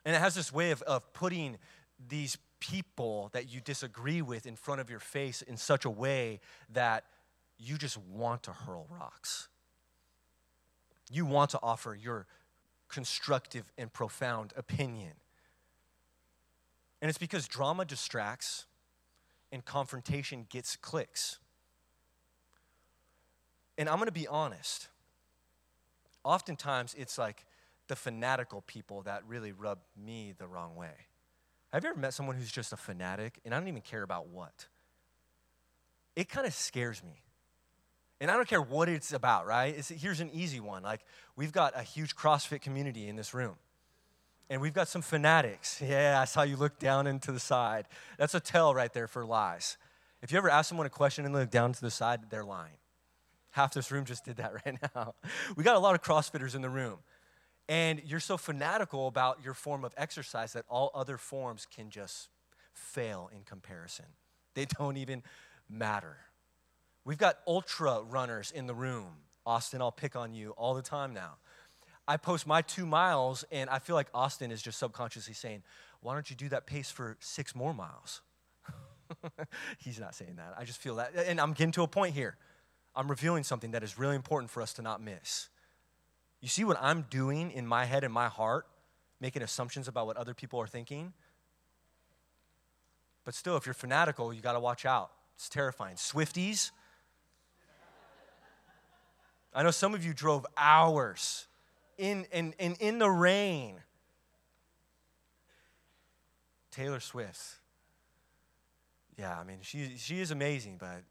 And 0.04 0.14
it 0.14 0.20
has 0.20 0.36
this 0.36 0.52
way 0.52 0.72
of, 0.72 0.82
of 0.82 1.14
putting 1.14 1.58
these 2.10 2.38
people 2.60 3.30
that 3.32 3.50
you 3.50 3.62
disagree 3.62 4.22
with 4.22 4.46
in 4.46 4.58
front 4.58 4.82
of 4.82 4.90
your 4.90 5.00
face 5.00 5.42
in 5.42 5.56
such 5.56 5.86
a 5.86 5.90
way 5.90 6.42
that 6.74 7.06
you 7.58 7.78
just 7.78 7.98
want 7.98 8.44
to 8.44 8.52
hurl 8.52 8.88
rocks. 8.90 9.48
You 11.10 11.26
want 11.26 11.52
to 11.52 11.60
offer 11.64 11.96
your 11.96 12.26
constructive 12.90 13.72
and 13.78 13.92
profound 13.92 14.54
opinion. 14.58 15.14
And 17.02 17.10
it's 17.10 17.18
because 17.18 17.48
drama 17.48 17.86
distracts 17.86 18.66
and 19.52 19.64
confrontation 19.64 20.46
gets 20.50 20.76
clicks. 20.76 21.40
And 23.78 23.88
I'm 23.88 23.96
going 23.96 24.08
to 24.08 24.12
be 24.12 24.28
honest. 24.28 24.90
Oftentimes, 26.24 26.96
it's 26.98 27.18
like 27.18 27.46
the 27.88 27.96
fanatical 27.96 28.62
people 28.62 29.02
that 29.04 29.24
really 29.28 29.52
rub 29.52 29.80
me 29.98 30.34
the 30.38 30.48
wrong 30.48 30.76
way. 30.76 30.92
Have 31.72 31.84
you 31.84 31.92
ever 31.92 32.00
met 32.00 32.14
someone 32.14 32.36
who's 32.36 32.52
just 32.52 32.74
a 32.74 32.78
fanatic 32.78 33.40
and 33.46 33.54
I 33.54 33.60
don't 33.60 33.68
even 33.68 33.82
care 33.82 34.04
about 34.04 34.28
what? 34.28 34.68
It 36.16 36.28
kind 36.28 36.46
of 36.46 36.54
scares 36.54 37.04
me. 37.04 37.24
And 38.20 38.30
I 38.30 38.34
don't 38.34 38.48
care 38.48 38.62
what 38.62 38.90
it's 38.90 39.14
about, 39.14 39.46
right? 39.48 39.74
It's, 39.78 39.88
here's 39.88 40.20
an 40.20 40.30
easy 40.34 40.60
one. 40.60 40.84
Like, 40.84 41.02
we've 41.38 41.54
got 41.54 41.78
a 41.78 41.84
huge 41.84 42.16
CrossFit 42.16 42.62
community 42.62 43.08
in 43.08 43.16
this 43.16 43.34
room. 43.34 43.56
And 44.50 44.62
we've 44.62 44.74
got 44.74 44.88
some 44.88 45.02
fanatics. 45.02 45.82
Yeah, 45.86 46.20
I 46.20 46.26
saw 46.26 46.44
you 46.44 46.58
look 46.58 46.80
down 46.80 47.08
into 47.08 47.32
the 47.32 47.40
side. 47.40 47.86
That's 48.18 48.34
a 48.34 48.40
tell 48.40 48.74
right 48.74 48.92
there 48.94 49.08
for 49.08 49.26
lies. 49.26 49.78
If 50.22 50.32
you 50.32 50.38
ever 50.38 50.50
ask 50.50 50.70
someone 50.70 50.88
a 50.88 50.90
question 50.90 51.26
and 51.26 51.34
look 51.34 51.50
down 51.50 51.72
to 51.74 51.82
the 51.82 51.92
side, 51.92 52.22
they're 52.30 52.44
lying. 52.44 52.78
Half 53.52 53.74
this 53.74 53.92
room 53.92 54.06
just 54.06 54.26
did 54.26 54.38
that 54.38 54.54
right 54.66 54.78
now. 54.96 55.16
We 55.56 55.64
got 55.64 55.76
a 55.76 55.80
lot 55.80 55.96
of 55.96 56.02
CrossFitters 56.02 56.56
in 56.56 56.62
the 56.62 56.70
room. 56.70 57.00
And 57.68 58.02
you're 58.04 58.20
so 58.20 58.36
fanatical 58.36 59.08
about 59.08 59.44
your 59.44 59.54
form 59.54 59.86
of 59.86 59.94
exercise 59.96 60.54
that 60.54 60.66
all 60.70 60.92
other 60.96 61.18
forms 61.18 61.68
can 61.68 61.92
just 61.92 62.30
fail 62.74 63.30
in 63.34 63.44
comparison. 63.44 64.06
They 64.56 64.66
don't 64.66 64.98
even 64.98 65.22
matter. 65.70 66.18
We've 67.06 67.18
got 67.18 67.38
ultra 67.48 68.02
runners 68.02 68.52
in 68.52 68.66
the 68.68 68.74
room. 68.74 69.08
Austin, 69.46 69.82
I'll 69.82 69.92
pick 69.92 70.16
on 70.16 70.34
you 70.34 70.52
all 70.52 70.74
the 70.74 70.82
time 70.82 71.14
now. 71.14 71.38
I 72.10 72.18
post 72.18 72.48
my 72.48 72.64
two 72.64 72.88
miles, 72.88 73.46
and 73.52 73.70
I 73.70 73.78
feel 73.78 73.96
like 73.96 74.08
Austin 74.16 74.52
is 74.52 74.64
just 74.64 74.80
subconsciously 74.80 75.36
saying, 75.36 75.62
Why 76.02 76.16
don't 76.16 76.28
you 76.28 76.36
do 76.36 76.50
that 76.50 76.66
pace 76.66 76.90
for 76.90 77.16
six 77.20 77.54
more 77.54 77.72
miles? 77.72 78.22
He's 79.78 80.00
not 80.00 80.16
saying 80.16 80.38
that. 80.38 80.56
I 80.58 80.66
just 80.66 80.80
feel 80.80 80.96
that. 80.96 81.14
And 81.16 81.40
I'm 81.40 81.54
getting 81.54 81.72
to 81.74 81.84
a 81.84 81.88
point 81.88 82.16
here. 82.16 82.36
I'm 82.96 83.10
revealing 83.10 83.44
something 83.44 83.72
that 83.72 83.84
is 83.84 84.00
really 84.00 84.16
important 84.16 84.50
for 84.50 84.64
us 84.64 84.74
to 84.74 84.82
not 84.82 85.04
miss. 85.04 85.50
You 86.42 86.48
see 86.48 86.64
what 86.64 86.78
I'm 86.82 87.06
doing 87.12 87.52
in 87.52 87.68
my 87.68 87.86
head 87.86 88.04
and 88.04 88.12
my 88.12 88.28
heart 88.28 88.66
making 89.22 89.44
assumptions 89.44 89.88
about 89.88 90.08
what 90.08 90.18
other 90.18 90.34
people 90.34 90.60
are 90.60 90.68
thinking. 90.68 91.14
But 93.24 93.36
still, 93.36 93.56
if 93.56 93.68
you're 93.68 93.76
fanatical, 93.76 94.34
you 94.34 94.42
got 94.42 94.54
to 94.54 94.60
watch 94.60 94.84
out. 94.84 95.12
It's 95.36 95.48
terrifying. 95.48 95.98
Swifties. 95.98 96.72
I 99.54 99.62
know 99.62 99.70
some 99.70 99.94
of 99.94 100.04
you 100.04 100.16
drove 100.16 100.48
hours 100.58 101.46
in, 102.00 102.26
in, 102.32 102.54
in, 102.58 102.76
in 102.80 102.98
the 102.98 103.10
rain. 103.10 103.76
Taylor 106.72 107.00
Swift. 107.00 107.60
Yeah, 109.18 109.38
I 109.38 109.44
mean, 109.44 109.58
she, 109.62 109.98
she 109.98 110.22
is 110.22 110.32
amazing, 110.32 110.78
but 110.80 111.04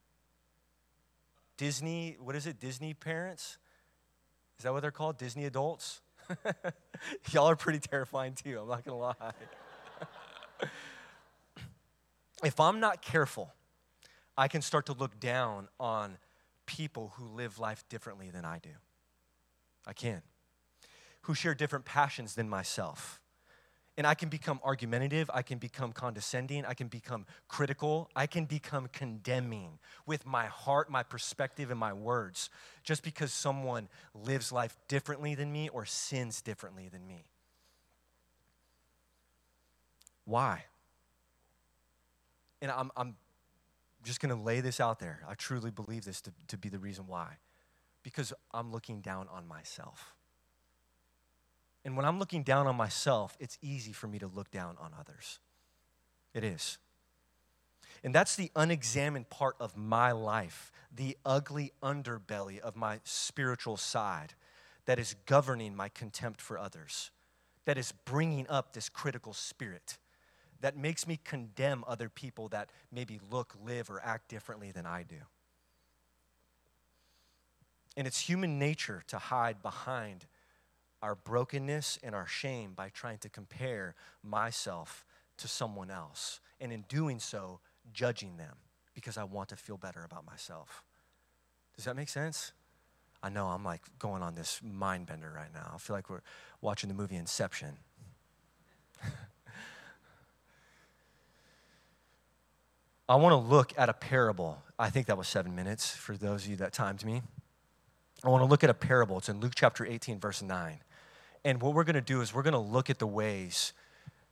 Disney, 1.59 2.17
what 2.19 2.35
is 2.35 2.47
it? 2.47 2.59
Disney 2.59 2.95
parents? 2.95 3.59
Is 4.59 4.65
that 4.65 4.73
what 4.73 4.81
they're 4.81 4.91
called? 4.91 5.19
Disney 5.19 5.45
adults? 5.45 6.01
Y'all 7.33 7.51
are 7.51 7.57
pretty 7.57 7.81
terrifying 7.81 8.33
too, 8.33 8.59
I'm 8.61 8.69
not 8.69 8.85
gonna 8.85 8.99
lie. 8.99 9.33
if 12.45 12.59
I'm 12.59 12.81
not 12.81 13.03
careful, 13.03 13.53
I 14.39 14.49
can 14.49 14.63
start 14.63 14.87
to 14.87 14.95
look 14.95 15.21
down 15.21 15.69
on 15.79 16.17
people 16.65 17.13
who 17.17 17.27
live 17.27 17.59
life 17.59 17.85
differently 17.89 18.31
than 18.31 18.45
I 18.45 18.59
do. 18.59 18.71
I 19.87 19.93
can. 19.93 20.23
Who 21.29 21.35
share 21.35 21.55
different 21.55 21.85
passions 21.85 22.37
than 22.37 22.49
myself. 22.49 23.21
And 23.99 24.07
I 24.07 24.15
can 24.15 24.31
become 24.31 24.61
argumentative, 24.65 25.31
I 25.35 25.43
can 25.43 25.59
become 25.59 25.93
condescending, 25.93 26.65
I 26.65 26.73
can 26.73 26.89
become 26.89 27.27
critical, 27.49 28.09
I 28.17 28.27
can 28.27 28.47
become 28.47 28.89
condemning 28.91 29.79
with 30.07 30.25
my 30.25 30.47
heart, 30.47 30.91
my 30.91 31.03
perspective, 31.03 31.71
and 31.71 31.79
my 31.79 31.93
words 31.93 32.49
just 32.83 33.03
because 33.03 33.31
someone 33.31 33.91
lives 34.15 34.53
life 34.53 34.75
differently 34.89 35.35
than 35.35 35.53
me 35.53 35.69
or 35.69 35.85
sins 35.85 36.41
differently 36.41 36.89
than 36.89 37.07
me. 37.07 37.27
Why? 40.25 40.65
And 42.63 42.71
I'm, 42.71 42.91
I'm 42.97 43.17
just 44.03 44.23
to 44.35 44.41
lay 44.41 44.63
this 44.63 44.81
out 44.81 44.99
there. 44.99 45.21
I 45.29 45.35
truly 45.35 45.71
believe 45.71 46.07
this 46.07 46.23
to, 46.23 46.33
to 46.47 46.57
be 46.57 46.71
the 46.71 46.79
reason 46.79 47.07
why. 47.07 47.37
Because 48.03 48.33
I'm 48.55 48.73
looking 48.73 49.03
down 49.03 49.27
on 49.31 49.47
myself. 49.47 50.15
And 51.85 51.97
when 51.97 52.05
I'm 52.05 52.19
looking 52.19 52.43
down 52.43 52.67
on 52.67 52.77
myself, 52.77 53.37
it's 53.41 53.59
easy 53.63 53.93
for 53.93 54.07
me 54.07 54.19
to 54.19 54.27
look 54.27 54.51
down 54.51 54.77
on 54.81 54.93
others. 54.99 55.39
It 56.35 56.45
is. 56.45 56.79
And 58.05 58.15
that's 58.15 58.37
the 58.37 58.51
unexamined 58.55 59.31
part 59.31 59.57
of 59.59 59.77
my 59.77 60.13
life, 60.13 60.71
the 60.95 61.17
ugly 61.25 61.73
underbelly 61.83 62.59
of 62.59 62.77
my 62.77 63.01
spiritual 63.05 63.77
side 63.77 64.35
that 64.87 64.99
is 64.99 65.17
governing 65.27 65.75
my 65.75 65.89
contempt 65.89 66.41
for 66.41 66.59
others, 66.59 67.11
that 67.65 67.79
is 67.79 67.93
bringing 68.05 68.47
up 68.49 68.73
this 68.73 68.89
critical 68.89 69.33
spirit 69.33 69.99
that 70.61 70.77
makes 70.77 71.07
me 71.07 71.19
condemn 71.25 71.85
other 71.87 72.09
people 72.09 72.49
that 72.49 72.71
maybe 72.91 73.21
look, 73.31 73.55
live, 73.65 73.91
or 73.91 74.01
act 74.05 74.29
differently 74.29 74.73
than 74.73 74.87
I 74.87 75.03
do. 75.03 75.17
And 77.97 78.07
it's 78.07 78.21
human 78.21 78.59
nature 78.59 79.03
to 79.09 79.19
hide 79.19 79.63
behind 79.63 80.27
our 81.03 81.15
brokenness 81.15 81.99
and 82.03 82.15
our 82.15 82.27
shame 82.27 82.73
by 82.75 82.89
trying 82.89 83.19
to 83.19 83.29
compare 83.29 83.95
myself 84.23 85.05
to 85.39 85.49
someone 85.49 85.91
else. 85.91 86.41
And 86.61 86.73
in 86.73 86.85
doing 86.89 87.21
so, 87.21 87.61
judging 87.93 88.37
them 88.37 88.57
because 88.95 89.17
I 89.17 89.25
want 89.25 89.49
to 89.51 89.57
feel 89.57 89.77
better 89.77 90.05
about 90.05 90.27
myself. 90.27 90.83
Does 91.77 91.85
that 91.85 91.95
make 91.95 92.09
sense? 92.09 92.53
I 93.23 93.29
know 93.29 93.47
I'm 93.47 93.65
like 93.65 93.83
going 93.99 94.23
on 94.23 94.35
this 94.35 94.61
mind 94.63 95.07
bender 95.07 95.33
right 95.35 95.53
now. 95.55 95.73
I 95.75 95.79
feel 95.79 95.95
like 95.97 96.11
we're 96.11 96.23
watching 96.61 96.89
the 96.89 96.95
movie 96.95 97.17
Inception. 97.17 97.77
I 103.09 103.15
want 103.17 103.33
to 103.33 103.37
look 103.37 103.73
at 103.77 103.89
a 103.89 103.93
parable. 103.93 104.63
I 104.79 104.91
think 104.91 105.07
that 105.07 105.17
was 105.17 105.27
seven 105.29 105.55
minutes 105.55 105.91
for 105.95 106.17
those 106.17 106.45
of 106.45 106.51
you 106.51 106.57
that 106.57 106.73
timed 106.73 107.05
me. 107.05 107.23
I 108.25 108.29
want 108.29 108.43
to 108.43 108.47
look 108.47 108.65
at 108.65 108.71
a 108.71 108.75
parable. 108.75 109.19
It's 109.19 109.29
in 109.29 109.41
Luke 109.41 109.53
chapter 109.55 109.87
18, 109.87 110.19
verse 110.19 110.43
9. 110.43 110.81
And 111.45 111.63
what 111.63 111.75
we're 111.75 111.85
going 111.85 111.95
to 111.95 112.01
do 112.01 112.21
is 112.21 112.35
we're 112.35 112.43
going 112.43 112.53
to 112.53 112.59
look 112.59 112.91
at 112.91 112.99
the 112.99 113.07
ways 113.07 113.73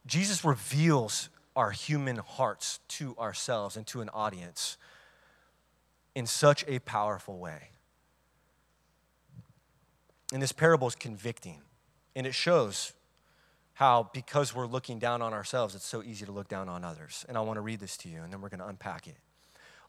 Jesus 0.07 0.45
reveals 0.45 1.29
our 1.57 1.71
human 1.71 2.19
hearts 2.19 2.81
to 2.89 3.17
ourselves 3.19 3.77
and 3.77 3.87
to 3.89 4.01
an 4.01 4.09
audience 4.11 4.77
in 6.15 6.27
such 6.27 6.65
a 6.69 6.79
powerful 6.81 7.39
way. 7.39 7.71
And 10.33 10.41
this 10.41 10.53
parable 10.53 10.87
is 10.87 10.95
convicting. 10.95 11.63
And 12.15 12.27
it 12.27 12.35
shows 12.35 12.93
how, 13.75 14.11
because 14.13 14.55
we're 14.55 14.67
looking 14.67 14.99
down 14.99 15.23
on 15.23 15.35
ourselves, 15.35 15.75
it's 15.75 15.85
so 15.85 16.03
easy 16.03 16.25
to 16.25 16.33
look 16.33 16.49
down 16.49 16.69
on 16.69 16.85
others. 16.85 17.25
And 17.29 17.37
I 17.37 17.41
want 17.41 17.57
to 17.59 17.61
read 17.61 17.81
this 17.81 17.97
to 17.99 18.09
you, 18.09 18.23
and 18.23 18.33
then 18.33 18.41
we're 18.41 18.49
going 18.49 18.61
to 18.61 18.67
unpack 18.67 19.07
it. 19.07 19.17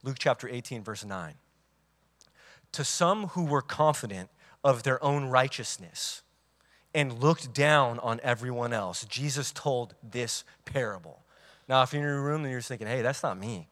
Luke 0.03 0.17
chapter 0.19 0.50
18, 0.50 0.83
verse 0.83 1.05
9. 1.05 1.36
To 2.74 2.83
some 2.83 3.27
who 3.27 3.45
were 3.45 3.62
confident 3.62 4.29
of 4.63 4.83
their 4.83 5.01
own 5.03 5.25
righteousness 5.25 6.21
and 6.98 7.22
looked 7.22 7.54
down 7.54 8.00
on 8.00 8.20
everyone 8.24 8.74
else, 8.74 9.06
Jesus 9.06 9.51
told 9.51 9.94
this 10.01 10.44
parable. 10.66 11.22
Now, 11.70 11.84
if 11.84 11.94
you're 11.94 12.01
in 12.01 12.08
your 12.08 12.24
room 12.24 12.42
and 12.42 12.51
you're 12.51 12.60
thinking, 12.60 12.88
hey, 12.88 13.04
that's 13.04 13.22
not 13.22 13.38
me, 13.38 13.68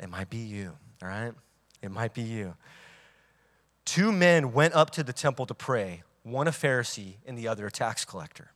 it 0.00 0.08
might 0.08 0.30
be 0.30 0.38
you, 0.38 0.72
all 1.02 1.08
right? 1.08 1.34
It 1.82 1.90
might 1.90 2.14
be 2.14 2.22
you. 2.22 2.54
Two 3.84 4.10
men 4.10 4.54
went 4.54 4.72
up 4.72 4.88
to 4.92 5.02
the 5.02 5.12
temple 5.12 5.44
to 5.44 5.52
pray, 5.52 6.02
one 6.22 6.48
a 6.48 6.50
Pharisee 6.50 7.16
and 7.26 7.36
the 7.36 7.46
other 7.46 7.66
a 7.66 7.70
tax 7.70 8.06
collector. 8.06 8.52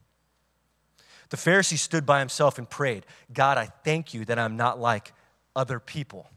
The 1.29 1.37
Pharisee 1.37 1.77
stood 1.77 2.07
by 2.07 2.21
himself 2.21 2.57
and 2.57 2.71
prayed, 2.71 3.05
God, 3.31 3.59
I 3.59 3.67
thank 3.85 4.15
you 4.15 4.25
that 4.25 4.39
I'm 4.39 4.57
not 4.57 4.81
like 4.81 5.13
other 5.55 5.79
people 5.79 6.31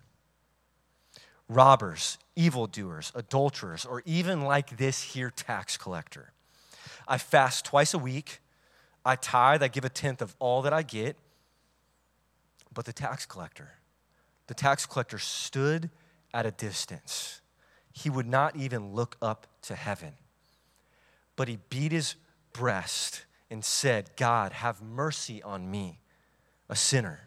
robbers, 1.48 2.18
evildoers, 2.36 3.12
adulterers, 3.16 3.86
or 3.86 4.02
even 4.06 4.44
like 4.44 4.78
this 4.78 5.02
here 5.02 5.30
tax 5.30 5.78
collector. 5.78 6.34
I 7.12 7.18
fast 7.18 7.66
twice 7.66 7.94
a 7.94 7.98
week. 7.98 8.40
I 9.04 9.18
tithe, 9.18 9.62
I 9.62 9.68
give 9.68 9.84
a 9.84 9.90
tenth 9.90 10.22
of 10.22 10.34
all 10.40 10.62
that 10.62 10.72
I 10.72 10.82
get. 10.82 11.18
But 12.74 12.86
the 12.86 12.94
tax 12.94 13.26
collector, 13.26 13.72
the 14.48 14.54
tax 14.54 14.86
collector 14.86 15.20
stood 15.20 15.90
at 16.34 16.46
a 16.46 16.52
distance. 16.52 17.42
He 17.92 18.10
would 18.10 18.28
not 18.28 18.56
even 18.56 18.94
look 18.94 19.18
up 19.22 19.46
to 19.64 19.76
heaven, 19.76 20.14
but 21.36 21.50
he 21.50 21.60
beat 21.70 21.92
his 21.92 22.16
breast 22.54 23.26
and 23.50 23.66
said, 23.66 24.12
God, 24.16 24.54
have 24.54 24.82
mercy 24.82 25.44
on 25.44 25.70
me, 25.70 26.00
a 26.70 26.78
sinner. 26.78 27.20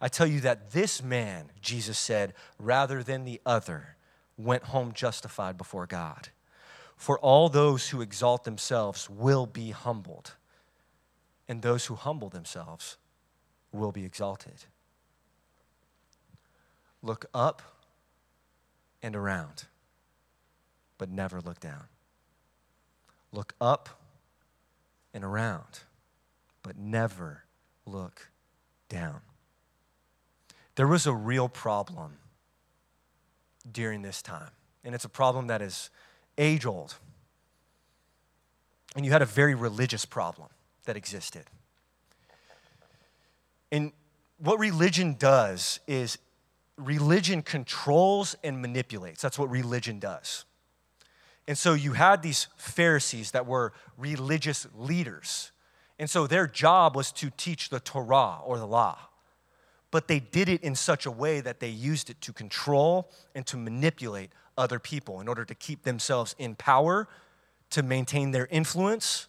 I 0.00 0.06
tell 0.06 0.28
you 0.28 0.38
that 0.42 0.70
this 0.70 1.02
man, 1.02 1.50
Jesus 1.60 1.98
said, 1.98 2.34
rather 2.56 3.02
than 3.02 3.24
the 3.24 3.40
other, 3.44 3.96
went 4.36 4.62
home 4.62 4.92
justified 4.92 5.58
before 5.58 5.88
God. 5.88 6.28
For 6.96 7.18
all 7.18 7.48
those 7.48 7.90
who 7.90 8.00
exalt 8.00 8.44
themselves 8.44 9.08
will 9.08 9.46
be 9.46 9.70
humbled, 9.70 10.34
and 11.46 11.62
those 11.62 11.86
who 11.86 11.94
humble 11.94 12.30
themselves 12.30 12.96
will 13.70 13.92
be 13.92 14.04
exalted. 14.04 14.64
Look 17.02 17.26
up 17.34 17.62
and 19.02 19.14
around, 19.14 19.66
but 20.98 21.10
never 21.10 21.40
look 21.40 21.60
down. 21.60 21.84
Look 23.30 23.54
up 23.60 24.00
and 25.12 25.22
around, 25.22 25.80
but 26.62 26.76
never 26.76 27.44
look 27.84 28.30
down. 28.88 29.20
There 30.74 30.86
was 30.86 31.06
a 31.06 31.14
real 31.14 31.48
problem 31.48 32.16
during 33.70 34.02
this 34.02 34.22
time, 34.22 34.50
and 34.82 34.94
it's 34.94 35.04
a 35.04 35.10
problem 35.10 35.46
that 35.48 35.60
is 35.60 35.90
age 36.38 36.66
old. 36.66 36.96
And 38.94 39.04
you 39.04 39.12
had 39.12 39.22
a 39.22 39.26
very 39.26 39.54
religious 39.54 40.04
problem 40.04 40.48
that 40.84 40.96
existed. 40.96 41.44
And 43.70 43.92
what 44.38 44.58
religion 44.58 45.16
does 45.18 45.80
is 45.86 46.18
religion 46.76 47.42
controls 47.42 48.36
and 48.42 48.60
manipulates. 48.60 49.22
That's 49.22 49.38
what 49.38 49.50
religion 49.50 49.98
does. 49.98 50.44
And 51.48 51.56
so 51.56 51.74
you 51.74 51.92
had 51.92 52.22
these 52.22 52.48
Pharisees 52.56 53.30
that 53.30 53.46
were 53.46 53.72
religious 53.96 54.66
leaders. 54.74 55.52
And 55.98 56.10
so 56.10 56.26
their 56.26 56.46
job 56.46 56.96
was 56.96 57.12
to 57.12 57.30
teach 57.30 57.68
the 57.68 57.80
Torah 57.80 58.38
or 58.44 58.58
the 58.58 58.66
law. 58.66 58.98
But 59.90 60.08
they 60.08 60.20
did 60.20 60.48
it 60.48 60.62
in 60.62 60.74
such 60.74 61.06
a 61.06 61.10
way 61.10 61.40
that 61.40 61.60
they 61.60 61.68
used 61.68 62.10
it 62.10 62.20
to 62.22 62.32
control 62.32 63.10
and 63.34 63.46
to 63.46 63.56
manipulate 63.56 64.30
other 64.56 64.78
people 64.78 65.20
in 65.20 65.28
order 65.28 65.44
to 65.44 65.54
keep 65.54 65.82
themselves 65.82 66.34
in 66.38 66.54
power, 66.54 67.08
to 67.70 67.82
maintain 67.82 68.30
their 68.30 68.46
influence, 68.50 69.28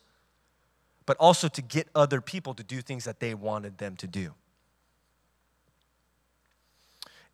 but 1.06 1.18
also 1.18 1.48
to 1.48 1.62
get 1.62 1.88
other 1.96 2.22
people 2.22 2.54
to 2.54 2.64
do 2.64 2.82
things 2.82 3.06
that 3.06 3.20
they 3.20 3.34
wanted 3.34 3.78
them 3.78 3.96
to 3.96 4.08
do. 4.08 4.34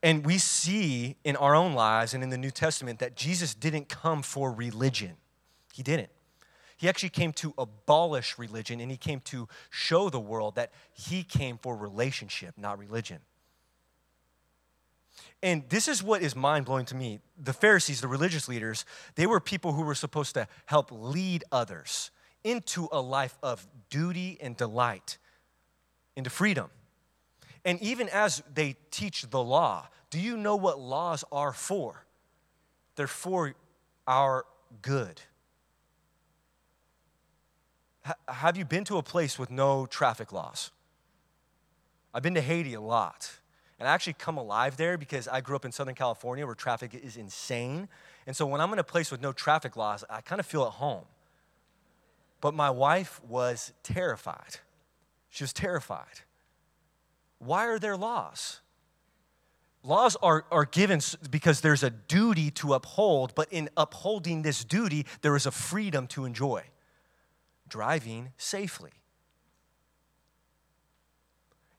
And 0.01 0.25
we 0.25 0.37
see 0.37 1.15
in 1.23 1.37
our 1.37 1.55
own 1.55 1.73
lives 1.73 2.13
and 2.13 2.21
in 2.23 2.29
the 2.29 2.37
New 2.37 2.51
Testament 2.51 2.99
that 2.99 3.15
Jesus 3.15 3.55
didn't 3.55 3.87
come 3.87 4.21
for 4.21 4.51
religion. 4.51 5.13
He 5.73 5.81
didn't. 5.81 6.09
He 6.75 6.89
actually 6.89 7.09
came 7.09 7.31
to 7.33 7.53
abolish 7.57 8.37
religion 8.37 8.81
and 8.81 8.91
he 8.91 8.97
came 8.97 9.21
to 9.21 9.47
show 9.69 10.09
the 10.09 10.19
world 10.19 10.55
that 10.55 10.71
he 10.91 11.23
came 11.23 11.57
for 11.57 11.77
relationship, 11.77 12.55
not 12.57 12.77
religion. 12.77 13.19
And 15.41 15.63
this 15.69 15.87
is 15.87 16.01
what 16.01 16.21
is 16.21 16.35
mind 16.35 16.65
blowing 16.65 16.85
to 16.85 16.95
me. 16.95 17.19
The 17.41 17.53
Pharisees, 17.53 18.01
the 18.01 18.07
religious 18.07 18.47
leaders, 18.47 18.85
they 19.15 19.27
were 19.27 19.39
people 19.39 19.73
who 19.73 19.83
were 19.83 19.95
supposed 19.95 20.33
to 20.35 20.47
help 20.65 20.89
lead 20.91 21.43
others 21.51 22.11
into 22.43 22.87
a 22.91 23.01
life 23.01 23.37
of 23.43 23.67
duty 23.89 24.37
and 24.41 24.55
delight, 24.55 25.17
into 26.15 26.29
freedom. 26.29 26.69
And 27.65 27.81
even 27.81 28.09
as 28.09 28.43
they 28.53 28.75
teach 28.91 29.29
the 29.29 29.41
law, 29.41 29.87
do 30.09 30.19
you 30.19 30.37
know 30.37 30.55
what 30.55 30.79
laws 30.79 31.23
are 31.31 31.53
for? 31.53 32.05
They're 32.95 33.07
for 33.07 33.55
our 34.07 34.45
good. 34.81 35.21
H- 38.05 38.13
have 38.27 38.57
you 38.57 38.65
been 38.65 38.83
to 38.85 38.97
a 38.97 39.03
place 39.03 39.39
with 39.39 39.49
no 39.49 39.85
traffic 39.85 40.31
laws? 40.31 40.71
I've 42.13 42.21
been 42.21 42.35
to 42.35 42.41
Haiti 42.41 42.73
a 42.73 42.81
lot. 42.81 43.39
And 43.79 43.87
I 43.87 43.93
actually 43.93 44.13
come 44.13 44.37
alive 44.37 44.77
there 44.77 44.97
because 44.97 45.27
I 45.27 45.41
grew 45.41 45.55
up 45.55 45.65
in 45.65 45.71
Southern 45.71 45.95
California 45.95 46.45
where 46.45 46.55
traffic 46.55 46.93
is 46.93 47.17
insane. 47.17 47.89
And 48.27 48.35
so 48.35 48.45
when 48.45 48.61
I'm 48.61 48.71
in 48.73 48.79
a 48.79 48.83
place 48.83 49.11
with 49.11 49.21
no 49.21 49.31
traffic 49.31 49.75
laws, 49.75 50.03
I 50.09 50.21
kind 50.21 50.39
of 50.39 50.45
feel 50.45 50.63
at 50.63 50.73
home. 50.73 51.05
But 52.39 52.53
my 52.53 52.69
wife 52.69 53.21
was 53.27 53.73
terrified. 53.83 54.57
She 55.29 55.43
was 55.43 55.53
terrified. 55.53 56.21
Why 57.39 57.65
are 57.65 57.79
there 57.79 57.97
laws? 57.97 58.61
Laws 59.83 60.15
are, 60.21 60.45
are 60.49 60.65
given 60.65 61.01
because 61.29 61.59
there's 61.61 61.83
a 61.83 61.89
duty 61.89 62.51
to 62.51 62.73
uphold, 62.73 63.35
but 63.35 63.51
in 63.51 63.69
upholding 63.75 64.41
this 64.41 64.63
duty, 64.63 65.05
there 65.21 65.35
is 65.35 65.45
a 65.45 65.51
freedom 65.51 66.07
to 66.07 66.23
enjoy 66.25 66.63
driving 67.67 68.31
safely. 68.37 68.91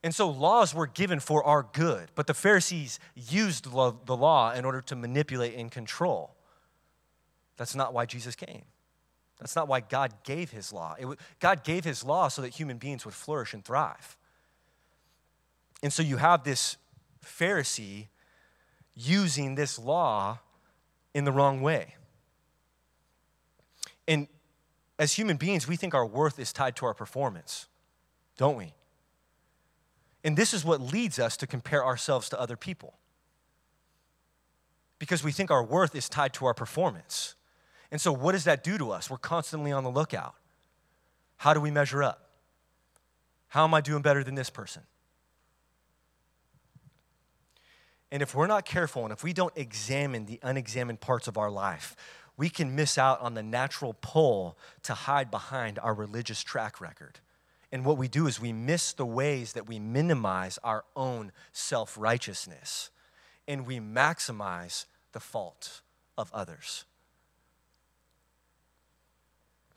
And 0.05 0.15
so 0.15 0.29
laws 0.29 0.75
were 0.75 0.87
given 0.87 1.19
for 1.19 1.43
our 1.43 1.63
good, 1.73 2.11
but 2.15 2.27
the 2.27 2.35
Pharisees 2.35 3.01
used 3.15 3.65
the 3.65 4.17
law 4.17 4.53
in 4.53 4.67
order 4.67 4.83
to 4.83 4.95
manipulate 4.95 5.55
and 5.55 5.73
control. 5.73 6.35
That's 7.57 7.75
not 7.75 7.95
why 7.95 8.05
Jesus 8.05 8.37
came. 8.37 8.65
That's 9.41 9.57
not 9.57 9.67
why 9.67 9.81
God 9.81 10.13
gave 10.23 10.51
his 10.51 10.75
law. 10.75 10.95
It, 10.99 11.19
God 11.41 11.65
gave 11.65 11.85
his 11.85 12.05
law 12.05 12.29
so 12.29 12.43
that 12.43 12.51
human 12.51 12.77
beings 12.77 13.07
would 13.07 13.15
flourish 13.15 13.55
and 13.55 13.65
thrive. 13.65 14.19
And 15.83 15.91
so 15.91 16.03
you 16.03 16.19
have 16.19 16.45
this 16.45 16.77
Pharisee 17.25 18.09
using 18.95 19.55
this 19.55 19.79
law 19.79 20.41
in 21.15 21.25
the 21.25 21.33
wrong 21.33 21.63
way. 21.63 21.95
And 24.07 24.29
as 24.99 25.15
human 25.15 25.39
beings, 25.39 25.67
we 25.67 25.77
think 25.77 25.95
our 25.95 26.05
worth 26.05 26.39
is 26.39 26.53
tied 26.53 26.77
to 26.77 26.85
our 26.85 26.95
performance, 26.95 27.69
don't 28.37 28.59
we? 28.59 28.75
And 30.25 30.37
this 30.37 30.55
is 30.55 30.65
what 30.65 30.81
leads 30.81 31.19
us 31.19 31.37
to 31.37 31.47
compare 31.47 31.85
ourselves 31.85 32.31
to 32.31 32.41
other 32.41 32.57
people. 32.57 32.95
Because 34.99 35.23
we 35.23 35.31
think 35.31 35.51
our 35.51 35.63
worth 35.63 35.95
is 35.95 36.09
tied 36.09 36.33
to 36.35 36.47
our 36.47 36.55
performance. 36.55 37.35
And 37.91 38.01
so, 38.01 38.11
what 38.11 38.33
does 38.33 38.45
that 38.45 38.65
do 38.65 38.79
to 38.79 38.91
us? 38.91 39.11
We're 39.11 39.19
constantly 39.19 39.71
on 39.71 39.85
the 39.85 39.91
lookout. 39.91 40.35
How 41.37 41.53
do 41.53 41.61
we 41.61 41.71
measure 41.71 42.03
up? 42.03 42.31
How 43.49 43.65
am 43.65 43.75
I 43.75 43.83
doing 43.83 44.03
better 44.03 44.25
than 44.25 44.35
this 44.35 44.51
person? 44.51 44.83
And 48.11 48.23
if 48.23 48.35
we're 48.35 48.47
not 48.47 48.65
careful 48.65 49.03
and 49.05 49.13
if 49.13 49.23
we 49.23 49.33
don't 49.33 49.53
examine 49.57 50.27
the 50.27 50.39
unexamined 50.43 51.01
parts 51.01 51.29
of 51.29 51.37
our 51.37 51.51
life, 51.51 51.97
we 52.37 52.49
can 52.49 52.75
miss 52.75 52.97
out 52.97 53.21
on 53.21 53.35
the 53.35 53.43
natural 53.43 53.95
pull 54.01 54.57
to 54.85 54.95
hide 54.95 55.31
behind 55.31 55.79
our 55.79 55.93
religious 55.93 56.43
track 56.43 56.81
record. 56.81 57.21
And 57.75 57.85
what 57.85 57.99
we 57.99 58.07
do 58.07 58.29
is 58.29 58.41
we 58.41 58.53
miss 58.53 58.93
the 58.93 59.05
ways 59.05 59.55
that 59.55 59.67
we 59.67 59.81
minimize 59.81 60.61
our 60.63 60.85
own 60.95 61.33
self 61.53 61.99
righteousness 61.99 62.91
and 63.49 63.67
we 63.67 63.81
maximize 63.81 64.85
the 65.11 65.19
fault 65.19 65.83
of 66.17 66.33
others. 66.33 66.85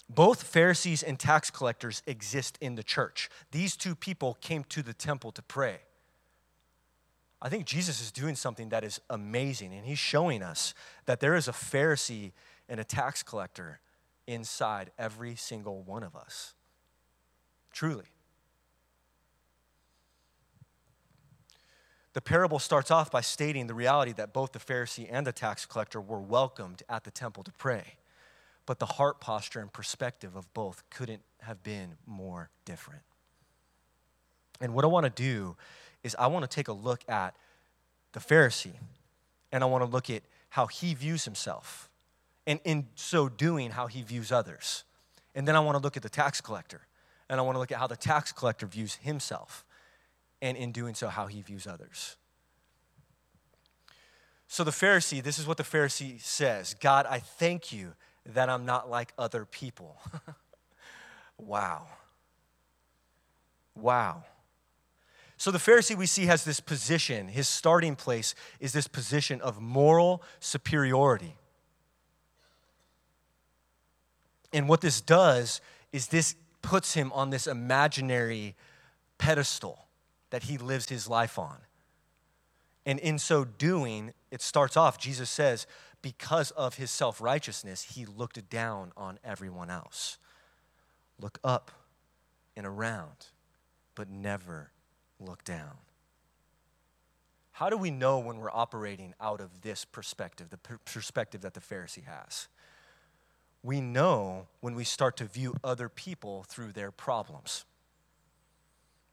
Both 0.07 0.43
Pharisees 0.43 1.01
and 1.01 1.17
tax 1.17 1.49
collectors 1.49 2.03
exist 2.05 2.59
in 2.61 2.75
the 2.75 2.83
church. 2.83 3.31
These 3.51 3.75
two 3.75 3.95
people 3.95 4.37
came 4.41 4.63
to 4.65 4.83
the 4.83 4.93
temple 4.93 5.31
to 5.31 5.41
pray. 5.41 5.77
I 7.41 7.49
think 7.49 7.65
Jesus 7.65 7.99
is 7.99 8.11
doing 8.11 8.35
something 8.35 8.69
that 8.69 8.83
is 8.83 9.01
amazing, 9.09 9.73
and 9.73 9.87
he's 9.87 9.97
showing 9.97 10.43
us 10.43 10.75
that 11.07 11.19
there 11.19 11.33
is 11.33 11.47
a 11.47 11.51
Pharisee 11.51 12.31
and 12.69 12.79
a 12.79 12.83
tax 12.83 13.23
collector 13.23 13.79
inside 14.27 14.91
every 14.99 15.35
single 15.35 15.81
one 15.81 16.03
of 16.03 16.15
us. 16.15 16.53
Truly. 17.77 18.05
The 22.13 22.21
parable 22.21 22.57
starts 22.57 22.89
off 22.89 23.11
by 23.11 23.21
stating 23.21 23.67
the 23.67 23.75
reality 23.75 24.13
that 24.13 24.33
both 24.33 24.53
the 24.53 24.57
Pharisee 24.57 25.07
and 25.11 25.27
the 25.27 25.31
tax 25.31 25.67
collector 25.67 26.01
were 26.01 26.19
welcomed 26.19 26.81
at 26.89 27.03
the 27.03 27.11
temple 27.11 27.43
to 27.43 27.51
pray. 27.51 27.97
But 28.65 28.79
the 28.79 28.87
heart 28.87 29.21
posture 29.21 29.59
and 29.59 29.71
perspective 29.71 30.35
of 30.35 30.51
both 30.55 30.81
couldn't 30.89 31.21
have 31.41 31.61
been 31.61 31.97
more 32.07 32.49
different. 32.65 33.03
And 34.59 34.73
what 34.73 34.83
I 34.83 34.87
want 34.87 35.03
to 35.03 35.11
do 35.11 35.55
is 36.03 36.15
I 36.17 36.25
want 36.25 36.49
to 36.49 36.55
take 36.55 36.69
a 36.69 36.73
look 36.73 37.07
at 37.07 37.35
the 38.13 38.19
Pharisee 38.19 38.77
and 39.51 39.63
I 39.63 39.67
want 39.67 39.83
to 39.83 39.87
look 39.87 40.09
at 40.09 40.23
how 40.49 40.65
he 40.65 40.95
views 40.95 41.25
himself. 41.25 41.91
And 42.47 42.59
in 42.63 42.87
so 42.95 43.29
doing, 43.29 43.69
how 43.69 43.85
he 43.85 44.01
views 44.01 44.31
others. 44.31 44.83
And 45.35 45.47
then 45.47 45.55
I 45.55 45.59
want 45.59 45.77
to 45.77 45.83
look 45.83 45.95
at 45.95 46.01
the 46.01 46.09
tax 46.09 46.41
collector 46.41 46.81
and 47.29 47.39
I 47.39 47.43
want 47.43 47.55
to 47.55 47.59
look 47.59 47.71
at 47.71 47.77
how 47.77 47.87
the 47.87 47.95
tax 47.95 48.31
collector 48.31 48.65
views 48.65 48.95
himself, 48.95 49.65
and 50.41 50.57
in 50.57 50.71
doing 50.71 50.93
so, 50.93 51.07
how 51.07 51.27
he 51.27 51.41
views 51.41 51.67
others. 51.67 52.15
So, 54.47 54.63
the 54.63 54.71
Pharisee, 54.71 55.21
this 55.21 55.39
is 55.39 55.45
what 55.45 55.57
the 55.57 55.63
Pharisee 55.63 56.21
says 56.21 56.73
God, 56.79 57.05
I 57.05 57.19
thank 57.19 57.73
you 57.73 57.93
that 58.25 58.49
I'm 58.49 58.65
not 58.65 58.89
like 58.89 59.13
other 59.17 59.45
people. 59.45 59.97
wow. 61.37 61.87
Wow. 63.75 64.23
So, 65.35 65.51
the 65.51 65.57
Pharisee 65.57 65.95
we 65.95 66.05
see 66.05 66.25
has 66.25 66.45
this 66.45 66.59
position, 66.59 67.27
his 67.27 67.47
starting 67.47 67.95
place 67.95 68.35
is 68.59 68.73
this 68.73 68.87
position 68.87 69.41
of 69.41 69.61
moral 69.61 70.23
superiority. 70.39 71.35
And 74.53 74.69
what 74.69 74.81
this 74.81 75.01
does 75.01 75.61
is 75.91 76.07
this 76.07 76.35
puts 76.67 76.95
him 76.95 77.13
on 77.13 77.29
this 77.29 77.47
imaginary 77.47 78.53
pedestal 79.17 79.87
that 80.31 80.43
he 80.43 80.57
lives 80.57 80.89
his 80.89 81.07
life 81.07 81.39
on. 81.39 81.59
And 82.85 82.99
in 82.99 83.19
so 83.19 83.45
doing, 83.45 84.11
it 84.31 84.41
starts 84.41 84.75
off, 84.75 84.99
Jesus 84.99 85.29
says, 85.29 85.65
because 86.01 86.51
of 86.51 86.75
his 86.75 86.91
self 86.91 87.21
righteousness, 87.21 87.83
he 87.95 88.05
looked 88.05 88.49
down 88.49 88.91
on 88.97 89.17
everyone 89.23 89.69
else. 89.69 90.17
Look 91.21 91.39
up 91.41 91.71
and 92.57 92.65
around, 92.67 93.27
but 93.95 94.09
never 94.09 94.71
look 95.21 95.45
down. 95.45 95.77
How 97.53 97.69
do 97.69 97.77
we 97.77 97.91
know 97.91 98.19
when 98.19 98.39
we're 98.39 98.51
operating 98.51 99.13
out 99.21 99.39
of 99.39 99.61
this 99.61 99.85
perspective, 99.85 100.49
the 100.49 100.57
perspective 100.83 101.41
that 101.41 101.53
the 101.53 101.61
Pharisee 101.61 102.03
has? 102.03 102.49
We 103.67 103.81
know 103.81 104.47
when 104.61 104.75
we 104.75 104.85
start 104.85 105.17
to 105.17 105.25
view 105.25 105.53
other 105.61 105.89
people 105.89 106.45
through 106.47 106.71
their 106.71 106.89
problems. 106.89 107.65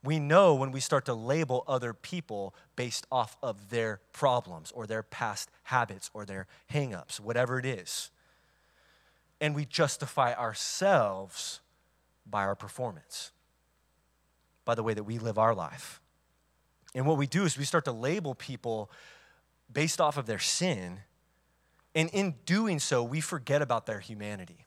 We 0.04 0.20
know 0.20 0.54
when 0.54 0.70
we 0.70 0.78
start 0.78 1.06
to 1.06 1.14
label 1.14 1.64
other 1.66 1.92
people 1.92 2.54
based 2.76 3.04
off 3.10 3.36
of 3.42 3.70
their 3.70 3.98
problems 4.12 4.70
or 4.70 4.86
their 4.86 5.02
past 5.02 5.50
habits 5.64 6.08
or 6.14 6.24
their 6.24 6.46
hangups, 6.72 7.18
whatever 7.18 7.58
it 7.58 7.66
is. 7.66 8.12
And 9.40 9.56
we 9.56 9.64
justify 9.64 10.32
ourselves 10.34 11.58
by 12.24 12.44
our 12.44 12.54
performance, 12.54 13.32
by 14.64 14.76
the 14.76 14.84
way 14.84 14.94
that 14.94 15.02
we 15.02 15.18
live 15.18 15.36
our 15.36 15.52
life. 15.52 16.00
And 16.94 17.06
what 17.06 17.18
we 17.18 17.26
do 17.26 17.44
is 17.44 17.58
we 17.58 17.64
start 17.64 17.86
to 17.86 17.92
label 17.92 18.36
people 18.36 18.88
based 19.72 20.00
off 20.00 20.16
of 20.16 20.26
their 20.26 20.38
sin 20.38 21.00
and 21.94 22.10
in 22.10 22.34
doing 22.46 22.78
so, 22.78 23.02
we 23.02 23.20
forget 23.20 23.62
about 23.62 23.86
their 23.86 24.00
humanity. 24.00 24.66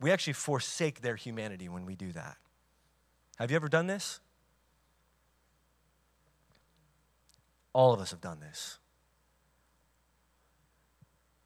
We 0.00 0.10
actually 0.10 0.34
forsake 0.34 1.00
their 1.00 1.16
humanity 1.16 1.68
when 1.68 1.86
we 1.86 1.94
do 1.94 2.12
that. 2.12 2.36
Have 3.38 3.50
you 3.50 3.56
ever 3.56 3.68
done 3.68 3.86
this? 3.86 4.20
All 7.72 7.92
of 7.92 8.00
us 8.00 8.10
have 8.10 8.20
done 8.20 8.40
this. 8.40 8.78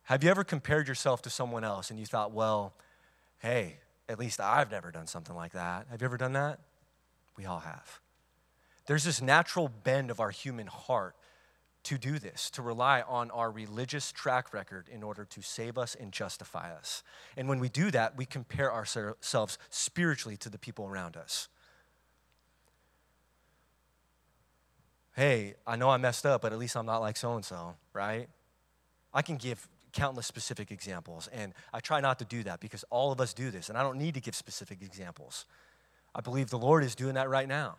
Have 0.05 0.25
you 0.25 0.31
ever 0.31 0.43
compared 0.43 0.89
yourself 0.89 1.23
to 1.23 1.31
someone 1.31 1.63
else 1.63 1.91
and 1.91 1.99
you 1.99 2.07
thought, 2.07 2.33
well, 2.33 2.73
hey, 3.39 3.77
at 4.09 4.19
least 4.19 4.41
I've 4.41 4.71
never 4.71 4.91
done 4.91 5.07
something 5.07 5.37
like 5.37 5.53
that? 5.53 5.87
Have 5.91 6.01
you 6.01 6.05
ever 6.05 6.17
done 6.17 6.33
that? 6.33 6.59
We 7.37 7.47
all 7.47 7.61
have. 7.61 8.01
There's 8.87 9.05
this 9.05 9.23
natural 9.23 9.69
bend 9.69 10.11
of 10.11 10.19
our 10.19 10.31
human 10.31 10.67
heart 10.67 11.15
to 11.83 11.97
do 11.97 12.19
this, 12.19 12.51
to 12.51 12.63
rely 12.63 13.03
on 13.03 13.31
our 13.31 13.51
religious 13.51 14.13
track 14.13 14.53
record 14.53 14.89
in 14.89 15.03
order 15.03 15.25
to 15.25 15.43
save 15.43 15.79
us 15.79 15.95
and 15.95 16.13
justify 16.13 16.73
us. 16.73 17.03
And 17.37 17.49
when 17.49 17.59
we 17.59 17.69
do 17.69 17.91
that, 17.91 18.17
we 18.17 18.27
compare 18.27 18.73
ourselves 18.73 19.59
spiritually 19.71 20.37
to 20.39 20.51
the 20.51 20.59
people 20.59 20.87
around 20.87 21.17
us. 21.17 21.49
Hey, 25.17 25.55
I 25.67 25.77
know 25.77 25.91
I 25.91 25.97
messed 25.97 26.25
up, 26.27 26.43
but 26.43 26.53
at 26.53 26.59
least 26.59 26.77
I'm 26.77 26.87
not 26.87 26.99
like 26.99 27.17
so 27.17 27.35
and 27.35 27.45
so, 27.45 27.75
right? 27.93 28.29
I 29.13 29.23
can 29.23 29.37
give 29.37 29.69
countless 29.93 30.27
specific 30.27 30.71
examples, 30.71 31.29
and 31.33 31.53
I 31.73 31.81
try 31.81 32.01
not 32.01 32.19
to 32.21 32.25
do 32.25 32.43
that 32.45 32.61
because 32.61 32.85
all 32.91 33.11
of 33.11 33.21
us 33.21 33.35
do 33.35 33.51
this, 33.51 33.69
and 33.69 33.77
I 33.77 33.83
don't 33.83 33.99
need 33.99 34.15
to 34.15 34.21
give 34.21 34.37
specific 34.37 34.83
examples. 34.83 35.47
I 36.15 36.21
believe 36.21 36.51
the 36.51 36.59
Lord 36.59 36.85
is 36.85 36.95
doing 36.95 37.15
that 37.15 37.29
right 37.29 37.49
now. 37.49 37.77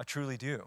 I 0.00 0.04
truly 0.04 0.36
do. 0.36 0.66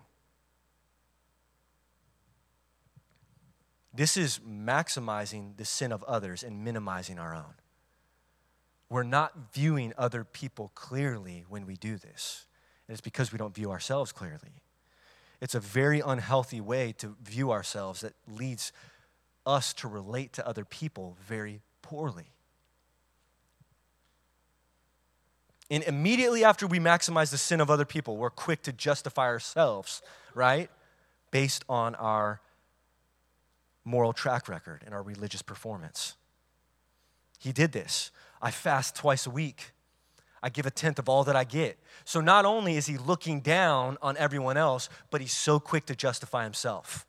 This 4.00 4.16
is 4.16 4.40
maximizing 4.50 5.58
the 5.58 5.66
sin 5.66 5.92
of 5.92 6.06
others 6.06 6.42
and 6.42 6.64
minimizing 6.64 7.20
our 7.20 7.36
own. 7.36 7.54
We're 8.90 9.04
not 9.04 9.54
viewing 9.54 9.92
other 9.98 10.24
people 10.24 10.72
clearly 10.74 11.44
when 11.50 11.66
we 11.66 11.76
do 11.76 11.98
this. 11.98 12.46
And 12.88 12.94
it's 12.94 13.02
because 13.02 13.34
we 13.34 13.38
don't 13.38 13.54
view 13.54 13.72
ourselves 13.72 14.14
clearly. 14.14 14.64
It's 15.42 15.54
a 15.54 15.60
very 15.60 16.00
unhealthy 16.00 16.62
way 16.62 16.94
to 17.00 17.18
view 17.22 17.52
ourselves 17.52 18.00
that 18.00 18.14
leads 18.26 18.72
us 19.46 19.74
to 19.74 19.90
relate 19.90 20.32
to 20.32 20.48
other 20.48 20.64
people 20.64 21.18
very 21.28 21.60
poorly. 21.82 22.32
And 25.70 25.84
immediately 25.84 26.46
after 26.46 26.68
we 26.68 26.80
maximize 26.80 27.32
the 27.32 27.38
sin 27.38 27.60
of 27.60 27.70
other 27.70 27.84
people, 27.84 28.16
we're 28.16 28.30
quick 28.30 28.62
to 28.62 28.72
justify 28.72 29.26
ourselves, 29.26 30.02
right? 30.34 30.70
Based 31.32 31.66
on 31.68 31.96
our 31.96 32.40
moral 33.86 34.14
track 34.14 34.48
record 34.48 34.84
and 34.86 34.94
our 34.94 35.02
religious 35.02 35.42
performance. 35.42 36.16
He 37.40 37.52
did 37.52 37.72
this. 37.72 38.12
I 38.42 38.52
fast 38.52 38.96
twice 38.96 39.26
a 39.26 39.30
week. 39.30 39.72
I 40.42 40.50
give 40.50 40.66
a 40.66 40.72
tenth 40.72 41.00
of 41.00 41.10
all 41.10 41.24
that 41.26 41.36
I 41.36 41.44
get. 41.44 41.78
So 42.06 42.22
not 42.22 42.46
only 42.46 42.78
is 42.78 42.86
he 42.86 42.98
looking 42.98 43.42
down 43.42 43.98
on 44.02 44.16
everyone 44.18 44.58
else, 44.58 44.90
but 45.12 45.22
he's 45.22 45.34
so 45.34 45.60
quick 45.60 45.86
to 45.88 45.96
justify 45.96 46.44
himself 46.44 47.06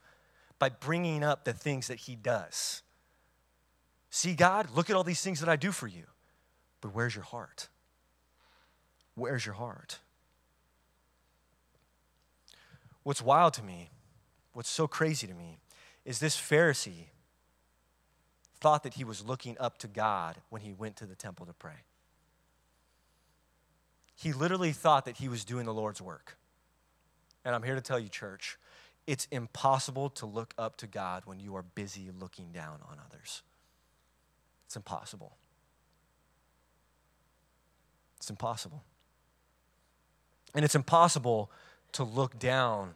by 0.59 0.68
bringing 0.68 1.22
up 1.22 1.44
the 1.44 1.52
things 1.52 1.88
that 1.88 1.98
he 1.98 2.16
does. 2.16 2.83
See, 4.11 4.35
God, 4.35 4.68
look 4.74 4.90
at 4.90 4.96
all 4.96 5.04
these 5.04 5.22
things 5.22 5.40
that 5.40 5.48
I 5.48 5.56
do 5.56 5.70
for 5.70 5.87
you. 5.87 6.04
But 6.80 6.94
where's 6.94 7.14
your 7.14 7.24
heart? 7.24 7.68
Where's 9.14 9.46
your 9.46 9.54
heart? 9.54 9.98
What's 13.02 13.22
wild 13.22 13.54
to 13.54 13.62
me, 13.62 13.90
what's 14.52 14.68
so 14.68 14.87
crazy 14.87 15.26
to 15.26 15.35
me, 15.35 15.59
is 16.11 16.18
this 16.18 16.37
Pharisee 16.37 17.07
thought 18.59 18.83
that 18.83 18.94
he 18.94 19.05
was 19.05 19.25
looking 19.25 19.57
up 19.61 19.79
to 19.79 19.87
God 19.87 20.35
when 20.49 20.61
he 20.61 20.73
went 20.73 20.96
to 20.96 21.07
the 21.07 21.14
temple 21.14 21.46
to 21.46 21.53
pray. 21.53 21.85
He 24.16 24.33
literally 24.33 24.73
thought 24.73 25.05
that 25.05 25.18
he 25.18 25.29
was 25.29 25.44
doing 25.44 25.66
the 25.66 25.73
Lord's 25.73 26.03
work. 26.03 26.37
And 27.44 27.55
I'm 27.55 27.62
here 27.62 27.77
to 27.77 27.81
tell 27.81 28.01
you, 28.01 28.09
church, 28.09 28.59
it's 29.07 29.29
impossible 29.31 30.11
to 30.11 30.27
look 30.27 30.53
up 30.59 30.77
to 30.79 30.88
God 30.88 31.23
when 31.27 31.38
you 31.38 31.55
are 31.55 31.62
busy 31.62 32.11
looking 32.18 32.51
down 32.51 32.81
on 32.90 32.96
others. 33.07 33.42
It's 34.66 34.75
impossible. 34.75 35.37
It's 38.16 38.31
impossible. 38.31 38.83
And 40.57 40.64
it's 40.64 40.75
impossible 40.75 41.53
to 41.92 42.03
look 42.03 42.37
down 42.40 42.94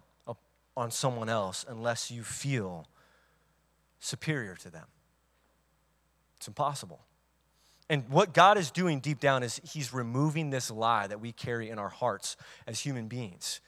on 0.76 0.90
someone 0.90 1.28
else 1.28 1.64
unless 1.68 2.10
you 2.10 2.24
feel 2.24 2.88
superior 4.04 4.54
to 4.56 4.70
them. 4.70 4.86
It's 6.36 6.48
impossible. 6.48 7.00
And 7.88 8.08
what 8.08 8.32
God 8.32 8.58
is 8.58 8.70
doing 8.70 9.00
deep 9.00 9.20
down 9.20 9.42
is 9.42 9.60
He's 9.64 9.92
removing 9.92 10.50
this 10.50 10.70
lie 10.70 11.06
that 11.06 11.20
we 11.20 11.32
carry 11.32 11.70
in 11.70 11.78
our 11.78 11.88
hearts 11.88 12.36
as 12.66 12.80
human 12.80 13.08
beings 13.08 13.60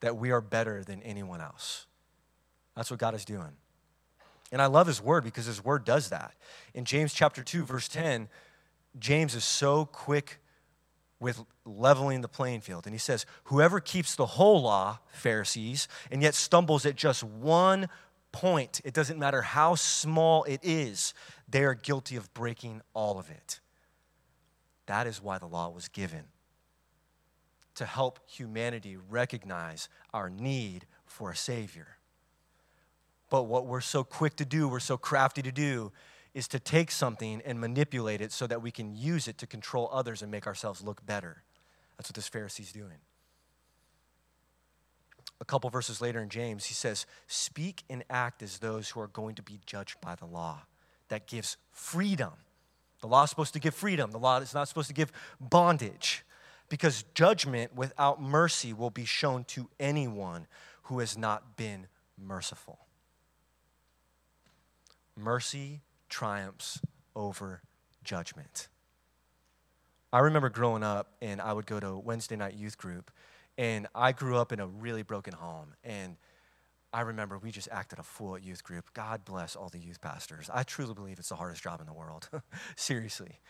that 0.00 0.16
we 0.16 0.30
are 0.30 0.40
better 0.40 0.84
than 0.84 1.02
anyone 1.02 1.40
else. 1.40 1.86
That's 2.76 2.90
what 2.90 3.00
God 3.00 3.14
is 3.14 3.24
doing. 3.24 3.52
And 4.52 4.60
I 4.60 4.66
love 4.66 4.86
His 4.86 5.00
word 5.00 5.24
because 5.24 5.46
His 5.46 5.64
word 5.64 5.84
does 5.84 6.10
that. 6.10 6.34
In 6.74 6.84
James 6.84 7.12
chapter 7.12 7.42
2, 7.42 7.64
verse 7.64 7.88
10, 7.88 8.28
James 8.98 9.34
is 9.34 9.44
so 9.44 9.84
quick 9.86 10.38
with 11.18 11.42
leveling 11.64 12.20
the 12.20 12.28
playing 12.28 12.60
field. 12.60 12.86
And 12.86 12.94
he 12.94 12.98
says, 12.98 13.24
Whoever 13.44 13.80
keeps 13.80 14.14
the 14.14 14.26
whole 14.26 14.62
law, 14.62 14.98
Pharisees, 15.10 15.88
and 16.10 16.22
yet 16.22 16.34
stumbles 16.34 16.84
at 16.84 16.96
just 16.96 17.24
one 17.24 17.88
point, 18.32 18.80
it 18.84 18.94
doesn't 18.94 19.18
matter 19.18 19.42
how 19.42 19.74
small 19.74 20.44
it 20.44 20.60
is, 20.62 21.14
they 21.48 21.64
are 21.64 21.74
guilty 21.74 22.16
of 22.16 22.32
breaking 22.34 22.82
all 22.94 23.18
of 23.18 23.30
it. 23.30 23.60
That 24.86 25.06
is 25.06 25.22
why 25.22 25.38
the 25.38 25.46
law 25.46 25.68
was 25.68 25.88
given 25.88 26.24
to 27.74 27.84
help 27.84 28.20
humanity 28.26 28.96
recognize 28.96 29.88
our 30.12 30.30
need 30.30 30.86
for 31.04 31.30
a 31.30 31.36
Savior. 31.36 31.98
But 33.28 33.44
what 33.44 33.66
we're 33.66 33.80
so 33.80 34.02
quick 34.02 34.36
to 34.36 34.44
do, 34.44 34.68
we're 34.68 34.80
so 34.80 34.96
crafty 34.96 35.42
to 35.42 35.52
do, 35.52 35.92
is 36.32 36.48
to 36.48 36.60
take 36.60 36.90
something 36.90 37.42
and 37.44 37.60
manipulate 37.60 38.20
it 38.20 38.32
so 38.32 38.46
that 38.46 38.62
we 38.62 38.70
can 38.70 38.94
use 38.94 39.28
it 39.28 39.38
to 39.38 39.46
control 39.46 39.88
others 39.92 40.22
and 40.22 40.30
make 40.30 40.46
ourselves 40.46 40.82
look 40.82 41.04
better. 41.04 41.42
That's 41.96 42.10
what 42.10 42.14
this 42.14 42.28
Pharisee's 42.28 42.72
doing 42.72 42.98
a 45.40 45.44
couple 45.44 45.68
verses 45.70 46.00
later 46.00 46.20
in 46.20 46.28
James, 46.28 46.66
he 46.66 46.74
says, 46.74 47.06
Speak 47.26 47.84
and 47.90 48.04
act 48.08 48.42
as 48.42 48.58
those 48.58 48.90
who 48.90 49.00
are 49.00 49.08
going 49.08 49.34
to 49.34 49.42
be 49.42 49.60
judged 49.66 50.00
by 50.00 50.14
the 50.14 50.26
law. 50.26 50.62
That 51.08 51.26
gives 51.26 51.56
freedom. 51.70 52.32
The 53.00 53.06
law 53.06 53.24
is 53.24 53.30
supposed 53.30 53.52
to 53.52 53.60
give 53.60 53.74
freedom, 53.74 54.10
the 54.10 54.18
law 54.18 54.38
is 54.38 54.54
not 54.54 54.68
supposed 54.68 54.88
to 54.88 54.94
give 54.94 55.12
bondage. 55.40 56.24
Because 56.68 57.04
judgment 57.14 57.76
without 57.76 58.20
mercy 58.20 58.72
will 58.72 58.90
be 58.90 59.04
shown 59.04 59.44
to 59.44 59.68
anyone 59.78 60.48
who 60.84 60.98
has 60.98 61.16
not 61.16 61.56
been 61.56 61.86
merciful. 62.18 62.80
Mercy 65.16 65.82
triumphs 66.08 66.80
over 67.14 67.62
judgment. 68.02 68.68
I 70.12 70.20
remember 70.20 70.48
growing 70.48 70.82
up, 70.82 71.12
and 71.20 71.40
I 71.40 71.52
would 71.52 71.66
go 71.66 71.78
to 71.78 71.96
Wednesday 71.96 72.36
night 72.36 72.54
youth 72.54 72.78
group, 72.78 73.10
and 73.58 73.86
I 73.94 74.12
grew 74.12 74.36
up 74.36 74.52
in 74.52 74.60
a 74.60 74.66
really 74.66 75.02
broken 75.02 75.34
home. 75.34 75.74
And 75.82 76.16
I 76.92 77.02
remember 77.02 77.38
we 77.38 77.50
just 77.50 77.68
acted 77.70 77.98
a 77.98 78.02
fool 78.02 78.36
at 78.36 78.42
youth 78.42 78.62
group. 78.64 78.92
God 78.94 79.24
bless 79.24 79.56
all 79.56 79.68
the 79.68 79.78
youth 79.78 80.00
pastors. 80.00 80.50
I 80.52 80.62
truly 80.62 80.94
believe 80.94 81.18
it's 81.18 81.28
the 81.28 81.36
hardest 81.36 81.62
job 81.62 81.80
in 81.80 81.86
the 81.86 81.92
world. 81.92 82.28
Seriously. 82.76 83.40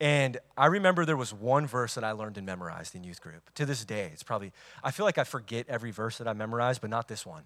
And 0.00 0.38
I 0.56 0.66
remember 0.66 1.04
there 1.04 1.16
was 1.16 1.32
one 1.32 1.66
verse 1.66 1.94
that 1.94 2.02
I 2.02 2.12
learned 2.12 2.36
and 2.36 2.46
memorized 2.46 2.94
in 2.94 3.04
youth 3.04 3.20
group. 3.20 3.54
To 3.54 3.66
this 3.66 3.84
day, 3.84 4.10
it's 4.12 4.22
probably, 4.22 4.52
I 4.82 4.90
feel 4.90 5.06
like 5.06 5.18
I 5.18 5.24
forget 5.24 5.66
every 5.68 5.92
verse 5.92 6.18
that 6.18 6.26
I 6.26 6.32
memorized, 6.32 6.80
but 6.80 6.90
not 6.90 7.06
this 7.08 7.24
one. 7.24 7.44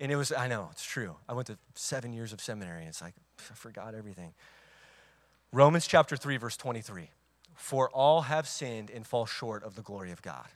And 0.00 0.10
it 0.10 0.16
was, 0.16 0.32
I 0.32 0.48
know, 0.48 0.68
it's 0.72 0.84
true. 0.84 1.16
I 1.28 1.32
went 1.32 1.46
to 1.46 1.58
seven 1.74 2.12
years 2.12 2.32
of 2.32 2.40
seminary, 2.40 2.80
and 2.80 2.88
it's 2.88 3.00
like, 3.00 3.14
I 3.38 3.54
forgot 3.54 3.94
everything. 3.94 4.34
Romans 5.52 5.86
chapter 5.86 6.16
3, 6.16 6.36
verse 6.36 6.56
23. 6.56 7.10
For 7.54 7.88
all 7.90 8.22
have 8.22 8.46
sinned 8.46 8.90
and 8.90 9.06
fall 9.06 9.24
short 9.24 9.62
of 9.62 9.74
the 9.74 9.82
glory 9.82 10.10
of 10.10 10.20
God. 10.20 10.46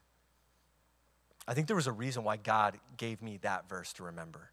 I 1.47 1.55
think 1.55 1.67
there 1.67 1.77
was 1.77 1.87
a 1.87 1.93
reason 1.93 2.25
why 2.25 2.37
God 2.37 2.79
gave 2.97 3.23
me 3.23 3.39
that 3.43 3.69
verse 3.69 3.93
to 3.95 4.05
remember. 4.05 4.51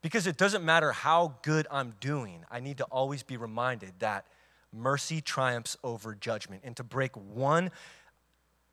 Because 0.00 0.26
it 0.26 0.36
doesn't 0.36 0.64
matter 0.64 0.92
how 0.92 1.34
good 1.42 1.66
I'm 1.70 1.94
doing, 2.00 2.44
I 2.50 2.60
need 2.60 2.78
to 2.78 2.84
always 2.84 3.22
be 3.22 3.36
reminded 3.36 3.92
that 4.00 4.26
mercy 4.72 5.20
triumphs 5.20 5.76
over 5.84 6.14
judgment. 6.14 6.62
And 6.64 6.76
to 6.76 6.82
break 6.82 7.12
one, 7.16 7.70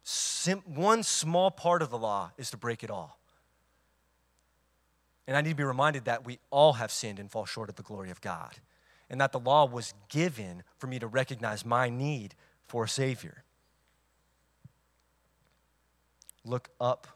sim- 0.03 0.63
one 0.65 1.03
small 1.03 1.51
part 1.51 1.81
of 1.81 1.89
the 1.91 1.97
law 1.97 2.31
is 2.37 2.49
to 2.51 2.57
break 2.57 2.83
it 2.83 2.89
all. 2.89 3.19
And 5.27 5.37
I 5.37 5.41
need 5.41 5.51
to 5.51 5.55
be 5.55 5.63
reminded 5.63 6.05
that 6.05 6.25
we 6.25 6.39
all 6.49 6.73
have 6.73 6.91
sinned 6.91 7.19
and 7.19 7.29
fall 7.29 7.45
short 7.45 7.69
of 7.69 7.75
the 7.75 7.83
glory 7.83 8.09
of 8.09 8.21
God. 8.21 8.55
And 9.11 9.21
that 9.21 9.31
the 9.31 9.39
law 9.39 9.65
was 9.65 9.93
given 10.09 10.63
for 10.77 10.87
me 10.87 10.97
to 10.97 11.07
recognize 11.07 11.63
my 11.63 11.89
need 11.89 12.33
for 12.67 12.85
a 12.85 12.89
Savior 12.89 13.43
look 16.49 16.69
up 16.81 17.07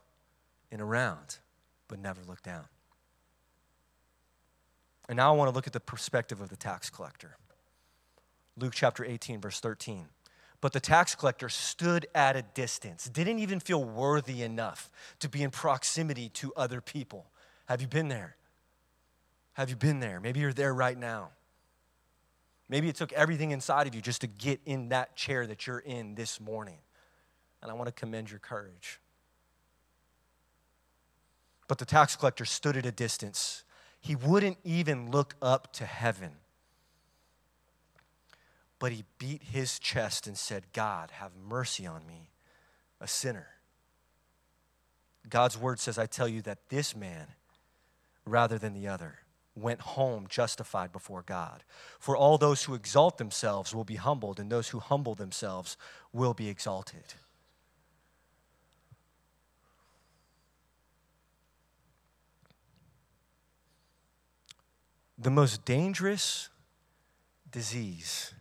and 0.71 0.81
around, 0.81 1.37
but 1.87 1.99
never 1.99 2.21
look 2.27 2.41
down. 2.41 2.65
And 5.09 5.17
now 5.17 5.33
I 5.33 5.35
want 5.35 5.49
to 5.49 5.55
look 5.55 5.67
at 5.67 5.73
the 5.73 5.79
perspective 5.79 6.39
of 6.39 6.49
the 6.49 6.55
tax 6.55 6.89
collector. 6.89 7.35
Luke 8.57 8.73
chapter 8.73 9.03
18, 9.03 9.41
verse 9.41 9.59
13. 9.59 10.05
But 10.61 10.71
the 10.71 10.79
tax 10.79 11.13
collector 11.13 11.49
stood 11.49 12.07
at 12.15 12.37
a 12.37 12.41
distance, 12.41 13.09
didn't 13.09 13.39
even 13.39 13.59
feel 13.59 13.83
worthy 13.83 14.43
enough 14.43 14.89
to 15.19 15.27
be 15.27 15.43
in 15.43 15.51
proximity 15.51 16.29
to 16.29 16.53
other 16.55 16.79
people. 16.79 17.25
Have 17.65 17.81
you 17.81 17.87
been 17.87 18.07
there? 18.07 18.37
Have 19.53 19.69
you 19.69 19.75
been 19.75 19.99
there? 19.99 20.19
Maybe 20.21 20.39
you're 20.39 20.53
there 20.53 20.73
right 20.73 20.97
now. 20.97 21.31
Maybe 22.69 22.87
it 22.87 22.95
took 22.95 23.11
everything 23.11 23.51
inside 23.51 23.87
of 23.87 23.95
you 23.95 24.01
just 24.01 24.21
to 24.21 24.27
get 24.27 24.61
in 24.65 24.89
that 24.89 25.15
chair 25.15 25.45
that 25.45 25.67
you're 25.67 25.79
in 25.79 26.15
this 26.15 26.39
morning. 26.39 26.77
And 27.61 27.69
I 27.69 27.73
want 27.73 27.87
to 27.87 27.91
commend 27.91 28.29
your 28.29 28.39
courage. 28.39 28.99
But 31.67 31.77
the 31.77 31.85
tax 31.85 32.15
collector 32.15 32.45
stood 32.45 32.77
at 32.77 32.85
a 32.85 32.91
distance 32.91 33.63
He 34.01 34.15
wouldn't 34.15 34.57
even 34.63 35.11
look 35.11 35.35
up 35.41 35.71
to 35.73 35.85
heaven. 35.85 36.31
But 38.79 38.91
he 38.91 39.05
beat 39.17 39.43
his 39.43 39.79
chest 39.79 40.27
and 40.27 40.37
said, 40.37 40.65
God, 40.73 41.09
have 41.11 41.31
mercy 41.47 41.87
on 41.87 42.05
me, 42.05 42.31
a 42.99 43.07
sinner. 43.07 43.47
God's 45.29 45.57
word 45.57 45.79
says, 45.79 45.97
I 45.97 46.05
tell 46.05 46.27
you 46.27 46.41
that 46.41 46.67
this 46.67 46.93
man, 46.93 47.27
rather 48.25 48.57
than 48.57 48.73
the 48.73 48.89
other, 48.89 49.19
went 49.55 49.79
home 49.79 50.27
justified 50.27 50.91
before 50.91 51.21
God. 51.21 51.63
For 51.97 52.17
all 52.17 52.37
those 52.37 52.63
who 52.63 52.73
exalt 52.73 53.17
themselves 53.17 53.73
will 53.73 53.85
be 53.85 53.95
humbled, 53.95 54.37
and 54.37 54.51
those 54.51 54.67
who 54.69 54.79
humble 54.79 55.15
themselves 55.15 55.77
will 56.11 56.33
be 56.33 56.49
exalted. 56.49 57.13
The 65.17 65.29
most 65.29 65.65
dangerous 65.65 66.49
disease 67.51 68.33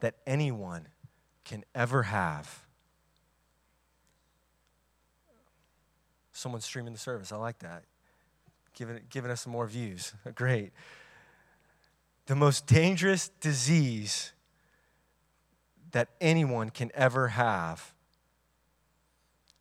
that 0.00 0.16
anyone 0.26 0.88
can 1.44 1.64
ever 1.74 2.04
have. 2.04 2.64
Someone 6.32 6.60
streaming 6.60 6.92
the 6.92 6.98
service. 6.98 7.32
I 7.32 7.36
like 7.36 7.58
that 7.60 7.84
giving, 8.78 9.00
giving 9.10 9.30
us 9.30 9.42
some 9.42 9.52
more 9.52 9.66
views. 9.66 10.14
Great. 10.34 10.72
The 12.26 12.36
most 12.36 12.66
dangerous 12.66 13.30
disease 13.40 14.32
that 15.90 16.08
anyone 16.20 16.70
can 16.70 16.90
ever 16.94 17.28
have 17.28 17.92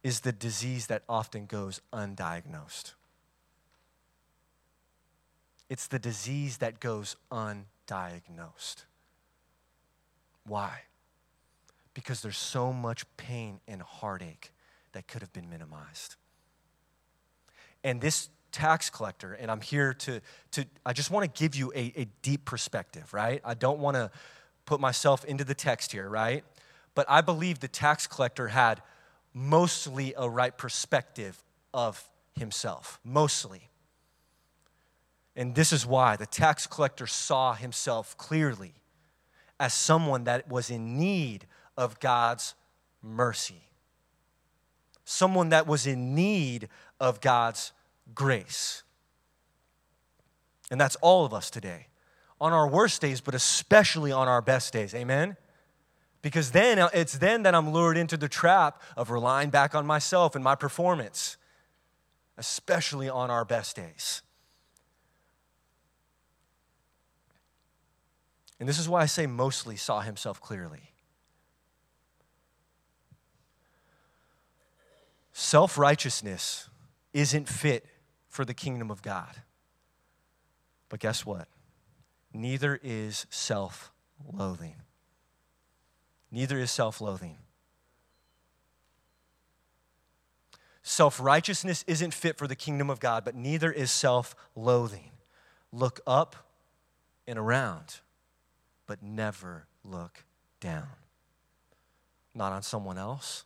is 0.04 0.22
the 0.22 0.32
disease 0.32 0.88
that 0.88 1.04
often 1.10 1.46
goes 1.46 1.82
undiagnosed. 1.92 2.94
It's 5.70 5.88
the 5.88 6.00
disease 6.00 6.58
that 6.58 6.80
goes 6.80 7.16
undiagnosed. 7.32 8.86
Why? 10.46 10.82
Because 11.94 12.22
there's 12.22 12.38
so 12.38 12.72
much 12.72 13.06
pain 13.18 13.60
and 13.68 13.82
heartache 13.82 14.52
that 14.94 15.08
could 15.08 15.22
have 15.22 15.34
been 15.34 15.50
minimized. 15.50 16.16
And 17.84 18.00
this 18.02 18.30
tax 18.52 18.90
collector, 18.90 19.34
and 19.34 19.52
I'm 19.52 19.62
here 19.62 19.94
to, 19.94 20.22
to 20.52 20.66
I 20.86 20.94
just 20.94 21.12
want 21.12 21.32
to 21.32 21.40
give 21.40 21.56
you 21.56 21.72
a, 21.76 21.94
a 21.96 22.08
deep 22.22 22.46
perspective, 22.46 23.14
right? 23.14 23.42
I 23.44 23.54
don't 23.54 23.80
want 23.80 23.96
to 23.96 24.10
put 24.66 24.80
myself 24.80 25.26
into 25.26 25.44
the 25.44 25.54
text 25.54 25.92
here, 25.92 26.10
right? 26.10 26.44
But 26.96 27.06
I 27.10 27.22
believe 27.22 27.60
the 27.60 27.68
tax 27.68 28.08
collector 28.08 28.48
had 28.48 28.82
mostly 29.34 30.14
a 30.18 30.30
right 30.30 30.58
perspective 30.58 31.44
of 31.74 32.04
himself, 32.36 33.00
mostly. 33.04 33.70
And 35.38 35.54
this 35.54 35.72
is 35.72 35.86
why 35.86 36.16
the 36.16 36.26
tax 36.26 36.66
collector 36.66 37.06
saw 37.06 37.54
himself 37.54 38.18
clearly 38.18 38.74
as 39.60 39.72
someone 39.72 40.24
that 40.24 40.50
was 40.50 40.72
in 40.72 40.98
need 40.98 41.46
of 41.78 42.00
God's 42.00 42.56
mercy, 43.04 43.62
someone 45.06 45.50
that 45.50 45.68
was 45.68 45.86
in 45.86 46.16
need 46.16 46.70
of 47.00 47.22
God's 47.22 47.72
grace. 48.16 48.82
And 50.72 50.82
that's 50.82 50.96
all 50.98 51.24
of 51.24 51.36
us 51.36 51.52
today. 51.52 51.88
On 52.42 52.52
our 52.52 52.68
worst 52.68 53.02
days, 53.02 53.22
but 53.22 53.36
especially 53.36 54.12
on 54.12 54.28
our 54.28 54.42
best 54.42 54.74
days. 54.74 54.96
Amen? 54.96 55.38
Because 56.24 56.52
then 56.52 56.80
uh, 56.80 56.90
it's 56.94 57.20
then 57.20 57.44
that 57.44 57.54
I'm 57.54 57.72
lured 57.72 57.96
into 57.96 58.18
the 58.18 58.28
trap 58.28 58.82
of 58.96 59.12
relying 59.12 59.52
back 59.52 59.76
on 59.76 59.86
myself 59.86 60.34
and 60.34 60.44
my 60.44 60.56
performance, 60.56 61.38
especially 62.38 63.08
on 63.08 63.30
our 63.30 63.46
best 63.46 63.76
days. 63.76 64.24
And 68.60 68.68
this 68.68 68.80
is 68.80 68.90
why 68.90 69.02
I 69.02 69.06
say 69.06 69.28
mostly 69.28 69.76
saw 69.76 70.02
himself 70.02 70.42
clearly. 70.42 70.92
Self 75.32 75.78
righteousness 75.78 76.70
isn't 77.14 77.48
fit 77.48 77.86
for 78.28 78.44
the 78.44 78.56
kingdom 78.56 78.90
of 78.90 79.02
God. 79.02 79.42
But 80.90 81.00
guess 81.00 81.26
what? 81.26 81.48
Neither 82.34 82.80
is 82.82 83.28
self 83.30 83.92
loathing. 84.32 84.76
Neither 86.32 86.58
is 86.58 86.72
self 86.72 87.02
loathing. 87.02 87.38
Self 90.82 91.20
righteousness 91.20 91.84
isn't 91.86 92.14
fit 92.14 92.38
for 92.38 92.48
the 92.48 92.56
kingdom 92.56 92.90
of 92.90 93.00
God, 93.00 93.26
but 93.26 93.36
neither 93.36 93.72
is 93.72 93.92
self 93.92 94.36
loathing. 94.56 95.12
Look 95.72 96.00
up 96.08 96.36
and 97.28 97.38
around, 97.38 98.00
but 98.88 99.04
never 99.04 99.68
look 99.84 100.24
down. 100.60 100.88
Not 102.34 102.54
on 102.54 102.64
someone 102.64 102.98
else, 102.98 103.44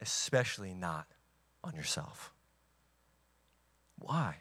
especially 0.00 0.74
not 0.74 1.06
on 1.64 1.74
yourself. 1.74 2.32
Why? 3.98 4.36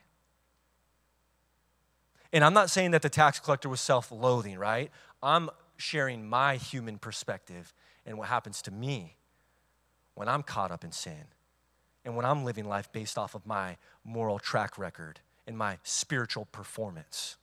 And 2.32 2.44
I'm 2.44 2.54
not 2.54 2.70
saying 2.70 2.92
that 2.92 3.02
the 3.02 3.10
tax 3.10 3.40
collector 3.40 3.70
was 3.70 3.82
self 3.82 4.12
loathing, 4.12 4.58
right? 4.58 4.92
I'm 5.24 5.50
sharing 5.78 6.28
my 6.28 6.58
human 6.58 6.98
perspective 6.98 7.74
and 8.06 8.18
what 8.18 8.28
happens 8.28 8.62
to 8.64 8.72
me 8.72 9.16
when 10.16 10.28
I'm 10.28 10.44
caught 10.44 10.72
up 10.72 10.84
in 10.84 10.92
sin 10.92 11.26
and 12.04 12.16
when 12.16 12.26
I'm 12.26 12.44
living 12.44 12.68
life 12.68 12.92
based 12.92 13.18
off 13.18 13.36
of 13.36 13.46
my 13.46 13.78
moral 14.04 14.40
track 14.40 14.78
record 14.78 15.20
and 15.46 15.58
my 15.58 15.78
spiritual 15.84 16.46
performance. 16.46 17.38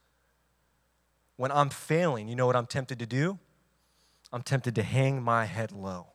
When 1.37 1.51
I'm 1.51 1.71
failing, 1.71 2.29
you 2.29 2.37
know 2.37 2.47
what 2.47 2.57
I'm 2.57 2.67
tempted 2.67 2.99
to 3.01 3.07
do? 3.07 3.39
I'm 4.33 4.43
tempted 4.43 4.75
to 4.77 4.83
hang 4.83 5.23
my 5.23 5.45
head 5.45 5.73
low 5.73 6.09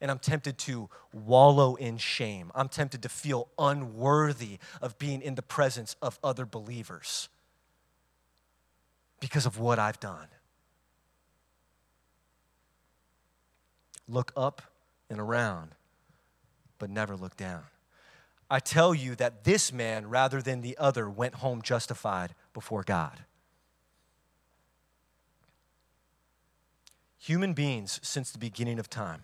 and 0.00 0.10
I'm 0.10 0.18
tempted 0.18 0.58
to 0.58 0.88
wallow 1.12 1.74
in 1.74 1.98
shame. 1.98 2.50
I'm 2.54 2.68
tempted 2.68 3.02
to 3.02 3.08
feel 3.08 3.48
unworthy 3.58 4.58
of 4.82 4.98
being 4.98 5.22
in 5.22 5.34
the 5.34 5.42
presence 5.42 5.96
of 6.02 6.18
other 6.22 6.44
believers 6.44 7.28
because 9.20 9.46
of 9.46 9.58
what 9.58 9.78
I've 9.78 10.00
done. 10.00 10.28
Look 14.08 14.32
up 14.36 14.62
and 15.10 15.18
around, 15.18 15.70
but 16.78 16.90
never 16.90 17.16
look 17.16 17.36
down. 17.36 17.62
I 18.48 18.60
tell 18.60 18.94
you 18.94 19.16
that 19.16 19.42
this 19.42 19.72
man, 19.72 20.08
rather 20.08 20.40
than 20.40 20.60
the 20.60 20.78
other, 20.78 21.10
went 21.10 21.36
home 21.36 21.62
justified 21.62 22.34
before 22.54 22.84
God. 22.84 23.24
Human 27.26 27.54
beings, 27.54 27.98
since 28.04 28.30
the 28.30 28.38
beginning 28.38 28.78
of 28.78 28.88
time, 28.88 29.20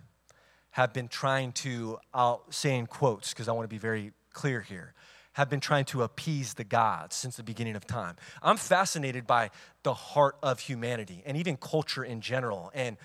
have 0.72 0.92
been 0.92 1.06
trying 1.06 1.52
to, 1.52 2.00
I'll 2.12 2.42
say 2.50 2.76
in 2.76 2.88
quotes 2.88 3.32
because 3.32 3.46
I 3.46 3.52
want 3.52 3.62
to 3.62 3.72
be 3.72 3.78
very 3.78 4.10
clear 4.32 4.60
here, 4.60 4.92
have 5.34 5.48
been 5.48 5.60
trying 5.60 5.84
to 5.84 6.02
appease 6.02 6.54
the 6.54 6.64
gods 6.64 7.14
since 7.14 7.36
the 7.36 7.44
beginning 7.44 7.76
of 7.76 7.86
time. 7.86 8.16
I'm 8.42 8.56
fascinated 8.56 9.24
by 9.24 9.50
the 9.84 9.94
heart 9.94 10.34
of 10.42 10.58
humanity 10.58 11.22
and 11.24 11.36
even 11.36 11.56
culture 11.56 12.02
in 12.02 12.20
general 12.20 12.72
and 12.74 12.96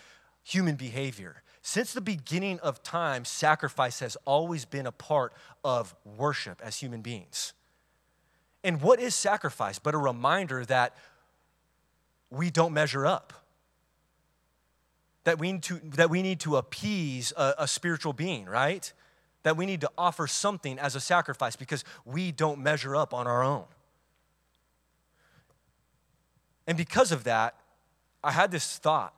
human 0.43 0.75
behavior. 0.75 1.43
Since 1.61 1.93
the 1.93 2.01
beginning 2.01 2.59
of 2.61 2.81
time, 2.81 3.23
sacrifice 3.23 3.99
has 3.99 4.17
always 4.25 4.65
been 4.65 4.87
a 4.87 4.91
part 4.91 5.31
of 5.63 5.93
worship 6.17 6.59
as 6.63 6.77
human 6.77 7.01
beings. 7.01 7.53
And 8.63 8.81
what 8.81 8.99
is 8.99 9.13
sacrifice 9.13 9.77
but 9.77 9.93
a 9.93 9.99
reminder 9.99 10.65
that 10.65 10.97
we 12.31 12.49
don't 12.49 12.73
measure 12.73 13.05
up? 13.05 13.43
That 15.27 15.39
we 15.39 15.51
need 15.51 15.61
to, 15.63 15.81
that 15.95 16.09
we 16.09 16.21
need 16.21 16.39
to 16.39 16.55
appease 16.55 17.33
a, 17.35 17.53
a 17.57 17.67
spiritual 17.67 18.13
being, 18.13 18.45
right? 18.45 18.93
That 19.43 19.57
we 19.57 19.65
need 19.65 19.81
to 19.81 19.91
offer 19.97 20.25
something 20.25 20.79
as 20.79 20.95
a 20.95 21.01
sacrifice 21.01 21.57
because 21.57 21.83
we 22.05 22.31
don't 22.31 22.59
measure 22.59 22.95
up 22.95 23.13
on 23.13 23.27
our 23.27 23.43
own. 23.43 23.65
And 26.65 26.77
because 26.77 27.11
of 27.11 27.25
that, 27.25 27.55
I 28.23 28.31
had 28.31 28.51
this 28.51 28.77
thought, 28.77 29.13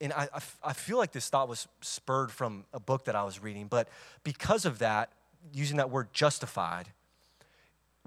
and 0.00 0.12
I, 0.12 0.28
I, 0.62 0.72
feel 0.72 0.98
like 0.98 1.10
this 1.10 1.28
thought 1.28 1.48
was 1.48 1.66
spurred 1.80 2.30
from 2.30 2.64
a 2.72 2.78
book 2.78 3.06
that 3.06 3.16
I 3.16 3.24
was 3.24 3.42
reading, 3.42 3.66
but 3.66 3.88
because 4.22 4.64
of 4.64 4.78
that, 4.78 5.10
using 5.52 5.78
that 5.78 5.90
word 5.90 6.12
justified, 6.12 6.86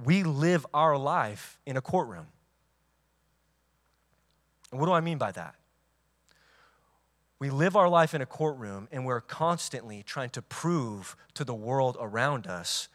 we 0.01 0.23
live 0.23 0.65
our 0.73 0.97
life 0.97 1.59
in 1.65 1.75
a 1.75 1.81
courtroom. 1.81 2.27
And 4.71 4.79
what 4.79 4.85
do 4.85 4.93
I 4.93 5.01
mean 5.01 5.17
by 5.17 5.33
that? 5.33 5.55
We 7.39 7.49
live 7.49 7.75
our 7.75 7.89
life 7.89 8.13
in 8.13 8.21
a 8.21 8.25
courtroom 8.25 8.87
and 8.91 9.05
we're 9.05 9.21
constantly 9.21 10.03
trying 10.03 10.29
to 10.31 10.41
prove 10.41 11.15
to 11.33 11.43
the 11.43 11.53
world 11.53 11.97
around 11.99 12.47
us 12.47 12.87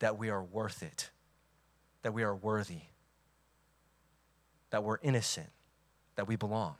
that 0.00 0.18
we 0.18 0.28
are 0.28 0.42
worth 0.42 0.82
it, 0.82 1.10
that 2.02 2.12
we 2.12 2.22
are 2.22 2.34
worthy, 2.34 2.82
that 4.70 4.84
we're 4.84 4.98
innocent, 5.02 5.50
that 6.16 6.28
we 6.28 6.36
belong. 6.36 6.76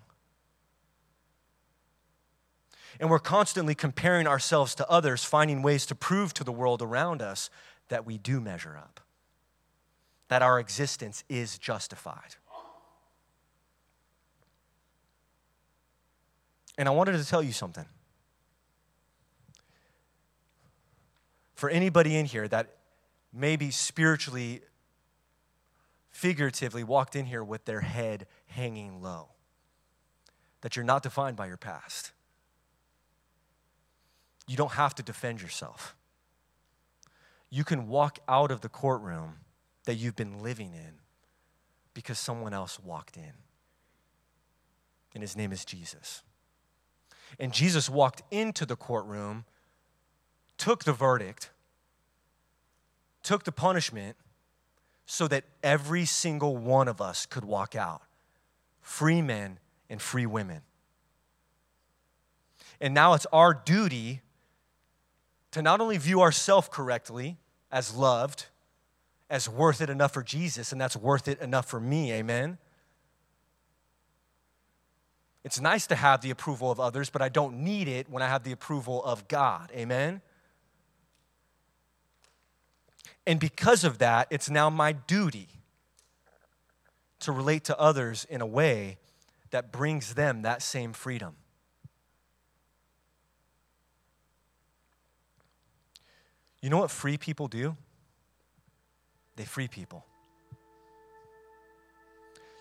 And 3.00 3.10
we're 3.10 3.18
constantly 3.18 3.74
comparing 3.74 4.26
ourselves 4.26 4.74
to 4.76 4.88
others, 4.88 5.24
finding 5.24 5.62
ways 5.62 5.86
to 5.86 5.94
prove 5.94 6.34
to 6.34 6.44
the 6.44 6.52
world 6.52 6.82
around 6.82 7.22
us 7.22 7.50
that 7.88 8.06
we 8.06 8.18
do 8.18 8.40
measure 8.40 8.76
up, 8.76 9.00
that 10.28 10.42
our 10.42 10.60
existence 10.60 11.24
is 11.28 11.58
justified. 11.58 12.36
And 16.76 16.88
I 16.88 16.92
wanted 16.92 17.12
to 17.18 17.24
tell 17.24 17.42
you 17.42 17.52
something. 17.52 17.86
For 21.54 21.70
anybody 21.70 22.16
in 22.16 22.26
here 22.26 22.48
that 22.48 22.76
maybe 23.32 23.70
spiritually, 23.70 24.62
figuratively 26.10 26.84
walked 26.84 27.16
in 27.16 27.26
here 27.26 27.44
with 27.44 27.64
their 27.64 27.80
head 27.80 28.26
hanging 28.46 29.02
low, 29.02 29.28
that 30.60 30.76
you're 30.76 30.84
not 30.84 31.02
defined 31.02 31.36
by 31.36 31.46
your 31.46 31.56
past. 31.56 32.12
You 34.46 34.56
don't 34.56 34.72
have 34.72 34.94
to 34.96 35.02
defend 35.02 35.40
yourself. 35.40 35.94
You 37.50 37.64
can 37.64 37.88
walk 37.88 38.18
out 38.28 38.50
of 38.50 38.60
the 38.60 38.68
courtroom 38.68 39.36
that 39.84 39.94
you've 39.94 40.16
been 40.16 40.42
living 40.42 40.72
in 40.74 40.94
because 41.94 42.18
someone 42.18 42.52
else 42.52 42.80
walked 42.80 43.16
in. 43.16 43.32
And 45.14 45.22
his 45.22 45.36
name 45.36 45.52
is 45.52 45.64
Jesus. 45.64 46.22
And 47.38 47.52
Jesus 47.52 47.90
walked 47.90 48.22
into 48.30 48.64
the 48.66 48.76
courtroom, 48.76 49.44
took 50.56 50.84
the 50.84 50.92
verdict, 50.92 51.50
took 53.22 53.44
the 53.44 53.52
punishment, 53.52 54.16
so 55.06 55.28
that 55.28 55.44
every 55.62 56.04
single 56.04 56.56
one 56.56 56.88
of 56.88 57.00
us 57.00 57.26
could 57.26 57.44
walk 57.44 57.74
out 57.74 58.02
free 58.80 59.22
men 59.22 59.58
and 59.90 60.00
free 60.00 60.26
women. 60.26 60.60
And 62.80 62.92
now 62.94 63.14
it's 63.14 63.26
our 63.32 63.54
duty 63.54 64.20
to 65.52 65.62
not 65.62 65.80
only 65.80 65.96
view 65.96 66.20
ourselves 66.20 66.68
correctly 66.70 67.38
as 67.70 67.94
loved, 67.94 68.46
as 69.30 69.48
worth 69.48 69.80
it 69.80 69.88
enough 69.88 70.12
for 70.12 70.22
Jesus, 70.22 70.72
and 70.72 70.80
that's 70.80 70.96
worth 70.96 71.28
it 71.28 71.40
enough 71.40 71.66
for 71.66 71.80
me, 71.80 72.12
amen? 72.12 72.58
It's 75.44 75.60
nice 75.60 75.86
to 75.88 75.94
have 75.94 76.22
the 76.22 76.30
approval 76.30 76.70
of 76.70 76.80
others, 76.80 77.10
but 77.10 77.20
I 77.20 77.28
don't 77.28 77.58
need 77.58 77.86
it 77.86 78.08
when 78.08 78.22
I 78.22 78.28
have 78.28 78.44
the 78.44 78.52
approval 78.52 79.04
of 79.04 79.28
God. 79.28 79.70
Amen? 79.74 80.22
And 83.26 83.38
because 83.38 83.84
of 83.84 83.98
that, 83.98 84.26
it's 84.30 84.48
now 84.48 84.70
my 84.70 84.92
duty 84.92 85.48
to 87.20 87.32
relate 87.32 87.64
to 87.64 87.78
others 87.78 88.26
in 88.28 88.40
a 88.40 88.46
way 88.46 88.98
that 89.50 89.70
brings 89.70 90.14
them 90.14 90.42
that 90.42 90.62
same 90.62 90.92
freedom. 90.92 91.36
You 96.60 96.70
know 96.70 96.78
what 96.78 96.90
free 96.90 97.18
people 97.18 97.48
do? 97.48 97.76
They 99.36 99.44
free 99.44 99.68
people. 99.68 100.04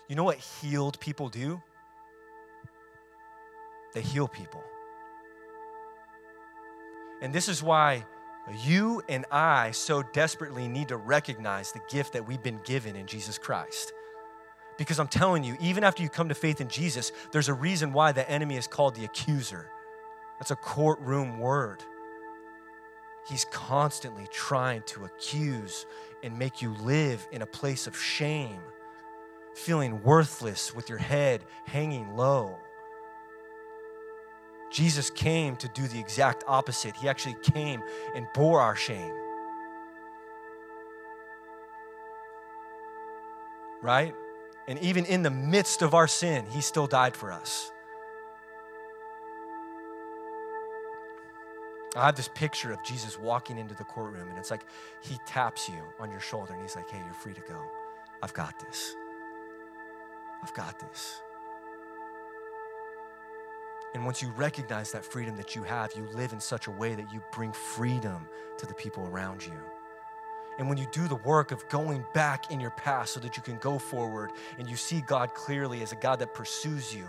You 0.08 0.16
know 0.16 0.24
what 0.24 0.36
healed 0.36 1.00
people 1.00 1.30
do? 1.30 1.62
They 3.94 4.02
heal 4.02 4.28
people. 4.28 4.62
And 7.22 7.32
this 7.32 7.48
is 7.48 7.62
why 7.62 8.04
you 8.62 9.02
and 9.08 9.24
I 9.30 9.70
so 9.70 10.02
desperately 10.02 10.68
need 10.68 10.88
to 10.88 10.96
recognize 10.96 11.72
the 11.72 11.80
gift 11.88 12.12
that 12.12 12.26
we've 12.26 12.42
been 12.42 12.60
given 12.64 12.96
in 12.96 13.06
Jesus 13.06 13.38
Christ. 13.38 13.92
Because 14.76 14.98
I'm 14.98 15.08
telling 15.08 15.44
you, 15.44 15.56
even 15.60 15.84
after 15.84 16.02
you 16.02 16.08
come 16.08 16.28
to 16.28 16.34
faith 16.34 16.60
in 16.60 16.68
Jesus, 16.68 17.12
there's 17.32 17.48
a 17.48 17.54
reason 17.54 17.92
why 17.92 18.12
the 18.12 18.28
enemy 18.28 18.56
is 18.56 18.66
called 18.66 18.96
the 18.96 19.04
accuser. 19.04 19.70
That's 20.38 20.50
a 20.50 20.56
courtroom 20.56 21.38
word. 21.38 21.82
He's 23.28 23.46
constantly 23.46 24.26
trying 24.30 24.82
to 24.86 25.04
accuse 25.04 25.86
and 26.22 26.38
make 26.38 26.60
you 26.60 26.74
live 26.82 27.26
in 27.32 27.40
a 27.40 27.46
place 27.46 27.86
of 27.86 27.96
shame, 27.96 28.60
feeling 29.54 30.02
worthless 30.02 30.74
with 30.74 30.88
your 30.88 30.98
head 30.98 31.44
hanging 31.66 32.16
low. 32.16 32.58
Jesus 34.74 35.08
came 35.08 35.54
to 35.58 35.68
do 35.68 35.86
the 35.86 36.00
exact 36.00 36.42
opposite. 36.48 36.96
He 36.96 37.08
actually 37.08 37.36
came 37.42 37.80
and 38.16 38.26
bore 38.34 38.60
our 38.60 38.74
shame. 38.74 39.14
Right? 43.80 44.12
And 44.66 44.76
even 44.80 45.04
in 45.04 45.22
the 45.22 45.30
midst 45.30 45.82
of 45.82 45.94
our 45.94 46.08
sin, 46.08 46.44
He 46.50 46.60
still 46.60 46.88
died 46.88 47.16
for 47.16 47.30
us. 47.30 47.70
I 51.94 52.06
have 52.06 52.16
this 52.16 52.28
picture 52.34 52.72
of 52.72 52.82
Jesus 52.82 53.16
walking 53.16 53.58
into 53.58 53.76
the 53.76 53.84
courtroom, 53.84 54.28
and 54.28 54.36
it's 54.36 54.50
like 54.50 54.64
He 55.02 55.18
taps 55.24 55.68
you 55.68 55.80
on 56.00 56.10
your 56.10 56.18
shoulder 56.18 56.52
and 56.52 56.60
He's 56.60 56.74
like, 56.74 56.90
hey, 56.90 56.98
you're 57.04 57.14
free 57.14 57.34
to 57.34 57.42
go. 57.42 57.60
I've 58.24 58.34
got 58.34 58.58
this. 58.58 58.96
I've 60.42 60.52
got 60.52 60.80
this. 60.80 61.20
And 63.94 64.04
once 64.04 64.20
you 64.20 64.28
recognize 64.30 64.90
that 64.92 65.04
freedom 65.04 65.36
that 65.36 65.54
you 65.54 65.62
have, 65.62 65.92
you 65.96 66.08
live 66.14 66.32
in 66.32 66.40
such 66.40 66.66
a 66.66 66.70
way 66.70 66.96
that 66.96 67.12
you 67.12 67.22
bring 67.32 67.52
freedom 67.52 68.26
to 68.58 68.66
the 68.66 68.74
people 68.74 69.06
around 69.06 69.46
you. 69.46 69.58
And 70.58 70.68
when 70.68 70.78
you 70.78 70.86
do 70.92 71.06
the 71.06 71.16
work 71.16 71.52
of 71.52 71.68
going 71.68 72.04
back 72.12 72.50
in 72.50 72.60
your 72.60 72.70
past 72.70 73.14
so 73.14 73.20
that 73.20 73.36
you 73.36 73.42
can 73.42 73.56
go 73.58 73.78
forward 73.78 74.32
and 74.58 74.68
you 74.68 74.76
see 74.76 75.00
God 75.00 75.34
clearly 75.34 75.82
as 75.82 75.92
a 75.92 75.96
God 75.96 76.18
that 76.18 76.34
pursues 76.34 76.94
you, 76.94 77.06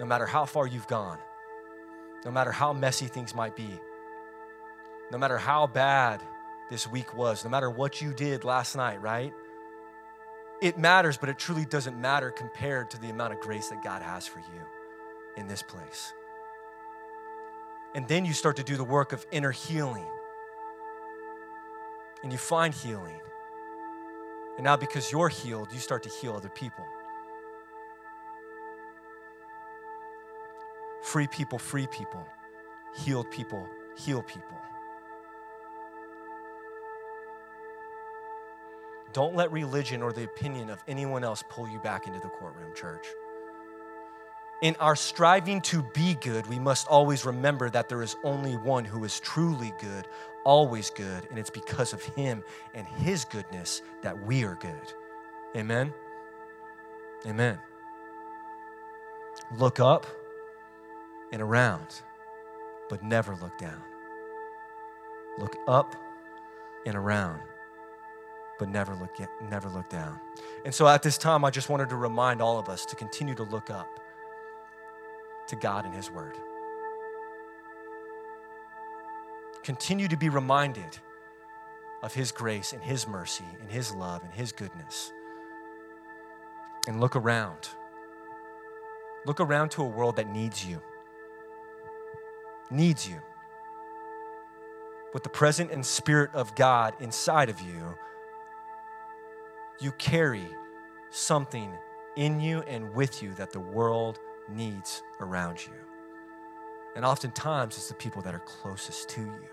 no 0.00 0.06
matter 0.06 0.26
how 0.26 0.46
far 0.46 0.66
you've 0.66 0.86
gone, 0.86 1.18
no 2.24 2.30
matter 2.30 2.52
how 2.52 2.72
messy 2.72 3.06
things 3.06 3.34
might 3.34 3.54
be, 3.54 3.78
no 5.10 5.18
matter 5.18 5.36
how 5.38 5.66
bad 5.66 6.22
this 6.70 6.90
week 6.90 7.14
was, 7.14 7.44
no 7.44 7.50
matter 7.50 7.70
what 7.70 8.00
you 8.00 8.14
did 8.14 8.44
last 8.44 8.76
night, 8.76 9.00
right? 9.00 9.32
It 10.62 10.78
matters, 10.78 11.18
but 11.18 11.28
it 11.28 11.38
truly 11.38 11.66
doesn't 11.66 12.00
matter 12.00 12.30
compared 12.30 12.90
to 12.90 12.98
the 12.98 13.10
amount 13.10 13.34
of 13.34 13.40
grace 13.40 13.68
that 13.68 13.82
God 13.82 14.00
has 14.00 14.26
for 14.26 14.38
you 14.38 14.62
in 15.36 15.46
this 15.46 15.62
place. 15.62 16.12
And 17.94 18.08
then 18.08 18.24
you 18.24 18.32
start 18.32 18.56
to 18.56 18.64
do 18.64 18.76
the 18.76 18.84
work 18.84 19.12
of 19.12 19.24
inner 19.30 19.52
healing. 19.52 20.06
And 22.22 22.32
you 22.32 22.38
find 22.38 22.74
healing. 22.74 23.20
And 24.56 24.64
now, 24.64 24.76
because 24.76 25.12
you're 25.12 25.28
healed, 25.28 25.72
you 25.72 25.78
start 25.78 26.02
to 26.04 26.08
heal 26.08 26.34
other 26.34 26.48
people. 26.48 26.84
Free 31.02 31.26
people, 31.26 31.58
free 31.58 31.86
people. 31.86 32.26
Healed 32.96 33.30
people, 33.30 33.68
heal 33.96 34.22
people. 34.22 34.58
Don't 39.12 39.36
let 39.36 39.52
religion 39.52 40.02
or 40.02 40.12
the 40.12 40.24
opinion 40.24 40.70
of 40.70 40.82
anyone 40.88 41.22
else 41.22 41.44
pull 41.48 41.68
you 41.68 41.78
back 41.78 42.06
into 42.08 42.18
the 42.18 42.28
courtroom, 42.28 42.74
church. 42.74 43.06
In 44.62 44.76
our 44.80 44.96
striving 44.96 45.60
to 45.62 45.82
be 45.82 46.14
good, 46.14 46.46
we 46.46 46.58
must 46.58 46.86
always 46.86 47.24
remember 47.24 47.68
that 47.70 47.88
there 47.88 48.02
is 48.02 48.16
only 48.24 48.56
one 48.56 48.84
who 48.84 49.04
is 49.04 49.20
truly 49.20 49.72
good, 49.80 50.06
always 50.44 50.90
good, 50.90 51.26
and 51.28 51.38
it's 51.38 51.50
because 51.50 51.92
of 51.92 52.02
him 52.02 52.42
and 52.72 52.86
his 52.86 53.24
goodness 53.24 53.82
that 54.02 54.18
we 54.24 54.44
are 54.44 54.54
good. 54.54 54.92
Amen? 55.56 55.92
Amen. 57.26 57.58
Look 59.56 59.80
up 59.80 60.06
and 61.32 61.42
around, 61.42 62.02
but 62.88 63.02
never 63.02 63.36
look 63.36 63.58
down. 63.58 63.82
Look 65.38 65.56
up 65.66 65.96
and 66.86 66.94
around, 66.94 67.40
but 68.58 68.68
never 68.68 68.94
look, 68.94 69.10
never 69.50 69.68
look 69.68 69.88
down. 69.88 70.20
And 70.64 70.74
so 70.74 70.86
at 70.86 71.02
this 71.02 71.18
time, 71.18 71.44
I 71.44 71.50
just 71.50 71.68
wanted 71.68 71.88
to 71.88 71.96
remind 71.96 72.40
all 72.40 72.58
of 72.58 72.68
us 72.68 72.86
to 72.86 72.96
continue 72.96 73.34
to 73.34 73.42
look 73.42 73.68
up 73.68 74.00
to 75.48 75.56
God 75.56 75.84
and 75.84 75.94
His 75.94 76.10
Word. 76.10 76.36
Continue 79.62 80.08
to 80.08 80.16
be 80.16 80.28
reminded 80.28 80.98
of 82.02 82.12
His 82.12 82.32
grace 82.32 82.72
and 82.72 82.82
His 82.82 83.08
mercy 83.08 83.44
and 83.60 83.70
His 83.70 83.94
love 83.94 84.22
and 84.22 84.32
His 84.32 84.52
goodness. 84.52 85.12
And 86.86 87.00
look 87.00 87.16
around. 87.16 87.68
Look 89.24 89.40
around 89.40 89.70
to 89.70 89.82
a 89.82 89.86
world 89.86 90.16
that 90.16 90.28
needs 90.28 90.66
you. 90.66 90.82
Needs 92.70 93.08
you. 93.08 93.20
With 95.14 95.22
the 95.22 95.30
present 95.30 95.70
and 95.70 95.84
spirit 95.84 96.30
of 96.34 96.54
God 96.54 96.94
inside 97.00 97.48
of 97.48 97.60
you, 97.60 97.96
you 99.80 99.92
carry 99.92 100.46
something 101.10 101.72
in 102.16 102.40
you 102.40 102.62
and 102.62 102.92
with 102.92 103.22
you 103.22 103.32
that 103.34 103.50
the 103.50 103.60
world 103.60 104.18
needs 104.50 105.02
around 105.20 105.64
you. 105.64 105.72
And 106.96 107.04
oftentimes, 107.04 107.76
it's 107.76 107.88
the 107.88 107.94
people 107.94 108.22
that 108.22 108.34
are 108.34 108.40
closest 108.40 109.08
to 109.10 109.20
you 109.20 109.48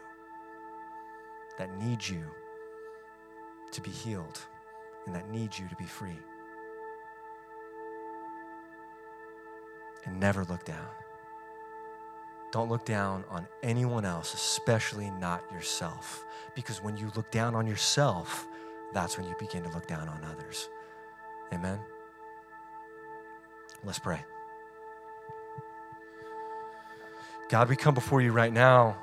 that 1.57 1.77
need 1.79 2.07
you 2.07 2.23
to 3.71 3.81
be 3.81 3.89
healed 3.89 4.39
and 5.05 5.15
that 5.15 5.29
need 5.29 5.57
you 5.57 5.67
to 5.67 5.75
be 5.75 5.85
free. 5.85 6.19
And 10.05 10.19
never 10.19 10.43
look 10.45 10.65
down. 10.65 10.87
Don't 12.51 12.69
look 12.69 12.85
down 12.85 13.23
on 13.29 13.47
anyone 13.63 14.03
else, 14.03 14.33
especially 14.33 15.09
not 15.11 15.43
yourself. 15.53 16.25
Because 16.53 16.83
when 16.83 16.97
you 16.97 17.11
look 17.15 17.31
down 17.31 17.55
on 17.55 17.65
yourself, 17.65 18.45
that's 18.93 19.17
when 19.17 19.27
you 19.27 19.35
begin 19.39 19.63
to 19.63 19.69
look 19.69 19.87
down 19.87 20.09
on 20.09 20.23
others. 20.25 20.69
Amen? 21.53 21.79
Let's 23.83 23.99
pray. 23.99 24.23
God, 27.51 27.67
we 27.67 27.75
come 27.75 27.93
before 27.93 28.21
you 28.21 28.31
right 28.31 28.53
now 28.53 28.97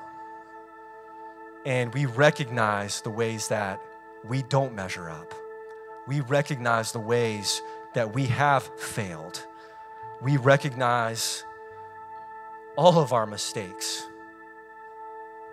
and 1.66 1.92
we 1.92 2.06
recognize 2.06 3.02
the 3.02 3.10
ways 3.10 3.48
that 3.48 3.78
we 4.26 4.40
don't 4.44 4.74
measure 4.74 5.10
up. 5.10 5.34
We 6.06 6.22
recognize 6.22 6.92
the 6.92 6.98
ways 6.98 7.60
that 7.92 8.14
we 8.14 8.24
have 8.24 8.62
failed. 8.78 9.46
We 10.22 10.38
recognize 10.38 11.44
all 12.78 12.98
of 12.98 13.12
our 13.12 13.26
mistakes, 13.26 14.06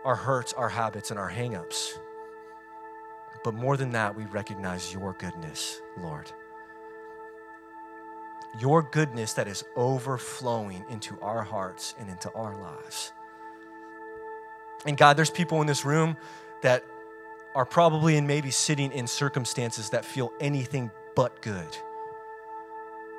our 0.05 0.15
hurts, 0.15 0.53
our 0.53 0.69
habits, 0.69 1.11
and 1.11 1.19
our 1.19 1.29
hangups. 1.29 1.99
But 3.43 3.55
more 3.55 3.75
than 3.75 3.91
that, 3.91 4.15
we 4.15 4.23
recognize 4.23 4.93
your 4.93 5.11
goodness, 5.19 5.81
Lord. 5.97 6.31
Your 8.59 8.81
goodness 8.81 9.33
that 9.33 9.47
is 9.47 9.63
overflowing 9.75 10.85
into 10.89 11.19
our 11.21 11.43
hearts 11.43 11.95
and 11.99 12.09
into 12.09 12.31
our 12.33 12.55
lives. 12.55 13.11
And 14.85 14.97
God, 14.97 15.17
there's 15.17 15.29
people 15.29 15.61
in 15.61 15.67
this 15.67 15.83
room 15.83 16.15
that 16.61 16.83
are 17.55 17.65
probably 17.65 18.17
and 18.17 18.27
maybe 18.27 18.51
sitting 18.51 18.91
in 18.91 19.07
circumstances 19.07 19.89
that 19.89 20.05
feel 20.05 20.31
anything 20.39 20.91
but 21.15 21.41
good. 21.41 21.77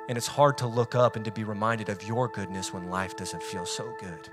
And 0.07 0.17
it's 0.17 0.27
hard 0.27 0.57
to 0.59 0.67
look 0.67 0.95
up 0.95 1.15
and 1.15 1.25
to 1.25 1.31
be 1.31 1.43
reminded 1.43 1.89
of 1.89 2.01
your 2.03 2.27
goodness 2.27 2.71
when 2.71 2.89
life 2.89 3.17
doesn't 3.17 3.43
feel 3.43 3.65
so 3.65 3.93
good. 3.99 4.29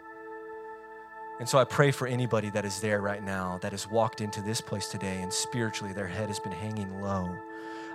And 1.41 1.49
so 1.49 1.59
I 1.59 1.65
pray 1.65 1.91
for 1.91 2.07
anybody 2.07 2.51
that 2.51 2.65
is 2.65 2.81
there 2.81 3.01
right 3.01 3.23
now 3.23 3.59
that 3.63 3.73
has 3.73 3.91
walked 3.91 4.21
into 4.21 4.41
this 4.41 4.61
place 4.61 4.87
today 4.89 5.21
and 5.21 5.33
spiritually 5.33 5.93
their 5.93 6.07
head 6.07 6.29
has 6.29 6.39
been 6.39 6.53
hanging 6.53 7.01
low. 7.01 7.37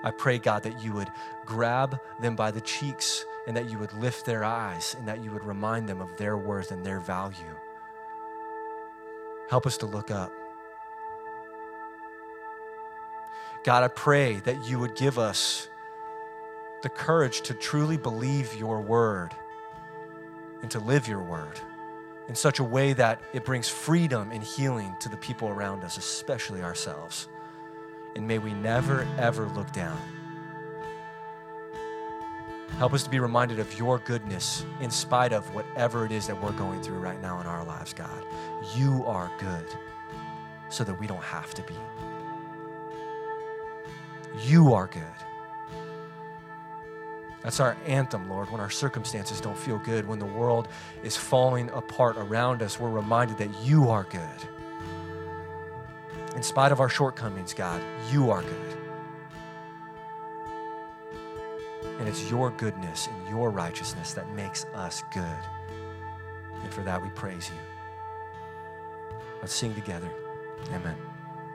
I 0.04 0.12
pray, 0.12 0.38
God, 0.40 0.64
that 0.64 0.84
you 0.84 0.94
would 0.94 1.10
grab 1.46 2.00
them 2.20 2.36
by 2.36 2.52
the 2.52 2.62
cheeks 2.62 3.26
and 3.48 3.56
that 3.58 3.70
you 3.70 3.78
would 3.80 3.94
lift 3.94 4.26
their 4.26 4.44
eyes 4.44 4.96
and 4.98 5.08
that 5.08 5.24
you 5.24 5.32
would 5.32 5.44
remind 5.44 5.90
them 5.90 6.02
of 6.02 6.16
their 6.18 6.38
worth 6.38 6.72
and 6.72 6.86
their 6.86 7.00
value. 7.00 7.56
Help 9.50 9.66
us 9.66 9.78
to 9.78 9.86
look 9.86 10.12
up. 10.12 10.32
God, 13.64 13.84
I 13.84 13.88
pray 13.90 14.36
that 14.42 14.66
you 14.66 14.80
would 14.80 14.96
give 14.96 15.20
us 15.20 15.68
the 16.82 16.90
courage 16.90 17.42
to 17.42 17.54
truly 17.54 17.98
believe 17.98 18.56
your 18.56 18.80
word 18.80 19.36
and 20.62 20.72
to 20.72 20.80
live 20.80 21.08
your 21.08 21.22
word 21.22 21.60
in 22.30 22.36
such 22.36 22.60
a 22.60 22.64
way 22.64 22.94
that 22.94 23.20
it 23.34 23.44
brings 23.44 23.68
freedom 23.68 24.32
and 24.32 24.44
healing 24.44 24.96
to 25.00 25.10
the 25.10 25.18
people 25.18 25.50
around 25.50 25.84
us, 25.84 25.98
especially 25.98 26.62
ourselves. 26.62 27.28
And 28.16 28.28
may 28.28 28.40
we 28.40 28.54
never, 28.54 29.08
ever 29.18 29.48
look 29.48 29.72
down. 29.72 30.00
Help 32.78 32.94
us 32.94 33.04
to 33.04 33.10
be 33.10 33.20
reminded 33.20 33.60
of 33.60 33.78
your 33.78 34.00
goodness 34.00 34.66
in 34.80 34.90
spite 34.90 35.34
of 35.34 35.54
whatever 35.54 36.06
it 36.06 36.12
is 36.12 36.28
that 36.28 36.42
we're 36.42 36.54
going 36.54 36.82
through 36.82 37.00
right 37.00 37.22
now 37.22 37.42
in 37.42 37.46
our 37.46 37.66
lives, 37.66 37.94
God. 37.94 38.26
You 38.76 39.04
are 39.06 39.30
good 39.40 39.66
so 40.70 40.84
that 40.84 40.98
we 41.00 41.06
don't 41.06 41.24
have 41.24 41.54
to 41.56 41.64
be. 41.64 41.76
You 44.46 44.74
are 44.74 44.88
good. 44.88 45.04
That's 47.42 47.60
our 47.60 47.76
anthem, 47.86 48.30
Lord. 48.30 48.50
When 48.52 48.62
our 48.62 48.70
circumstances 48.70 49.42
don't 49.42 49.58
feel 49.58 49.80
good, 49.80 50.08
when 50.08 50.20
the 50.20 50.26
world 50.26 50.68
is 51.04 51.18
falling 51.18 51.70
apart 51.72 52.18
around 52.18 52.62
us, 52.62 52.80
we're 52.80 52.90
reminded 52.90 53.38
that 53.40 53.50
you 53.64 53.90
are 53.90 54.04
good. 54.04 54.59
In 56.40 56.44
spite 56.44 56.72
of 56.72 56.80
our 56.80 56.88
shortcomings, 56.88 57.54
God, 57.54 57.84
you 58.10 58.32
are 58.32 58.42
good. 58.42 58.78
And 62.00 62.08
it's 62.08 62.32
your 62.32 62.50
goodness 62.52 63.10
and 63.12 63.28
your 63.28 63.50
righteousness 63.50 64.14
that 64.14 64.34
makes 64.34 64.64
us 64.74 65.04
good. 65.14 65.44
And 66.64 66.74
for 66.74 66.82
that 66.84 67.04
we 67.04 67.10
praise 67.10 67.50
you. 67.50 69.20
Let's 69.42 69.54
sing 69.54 69.76
together. 69.76 70.10
Amen. 70.70 70.96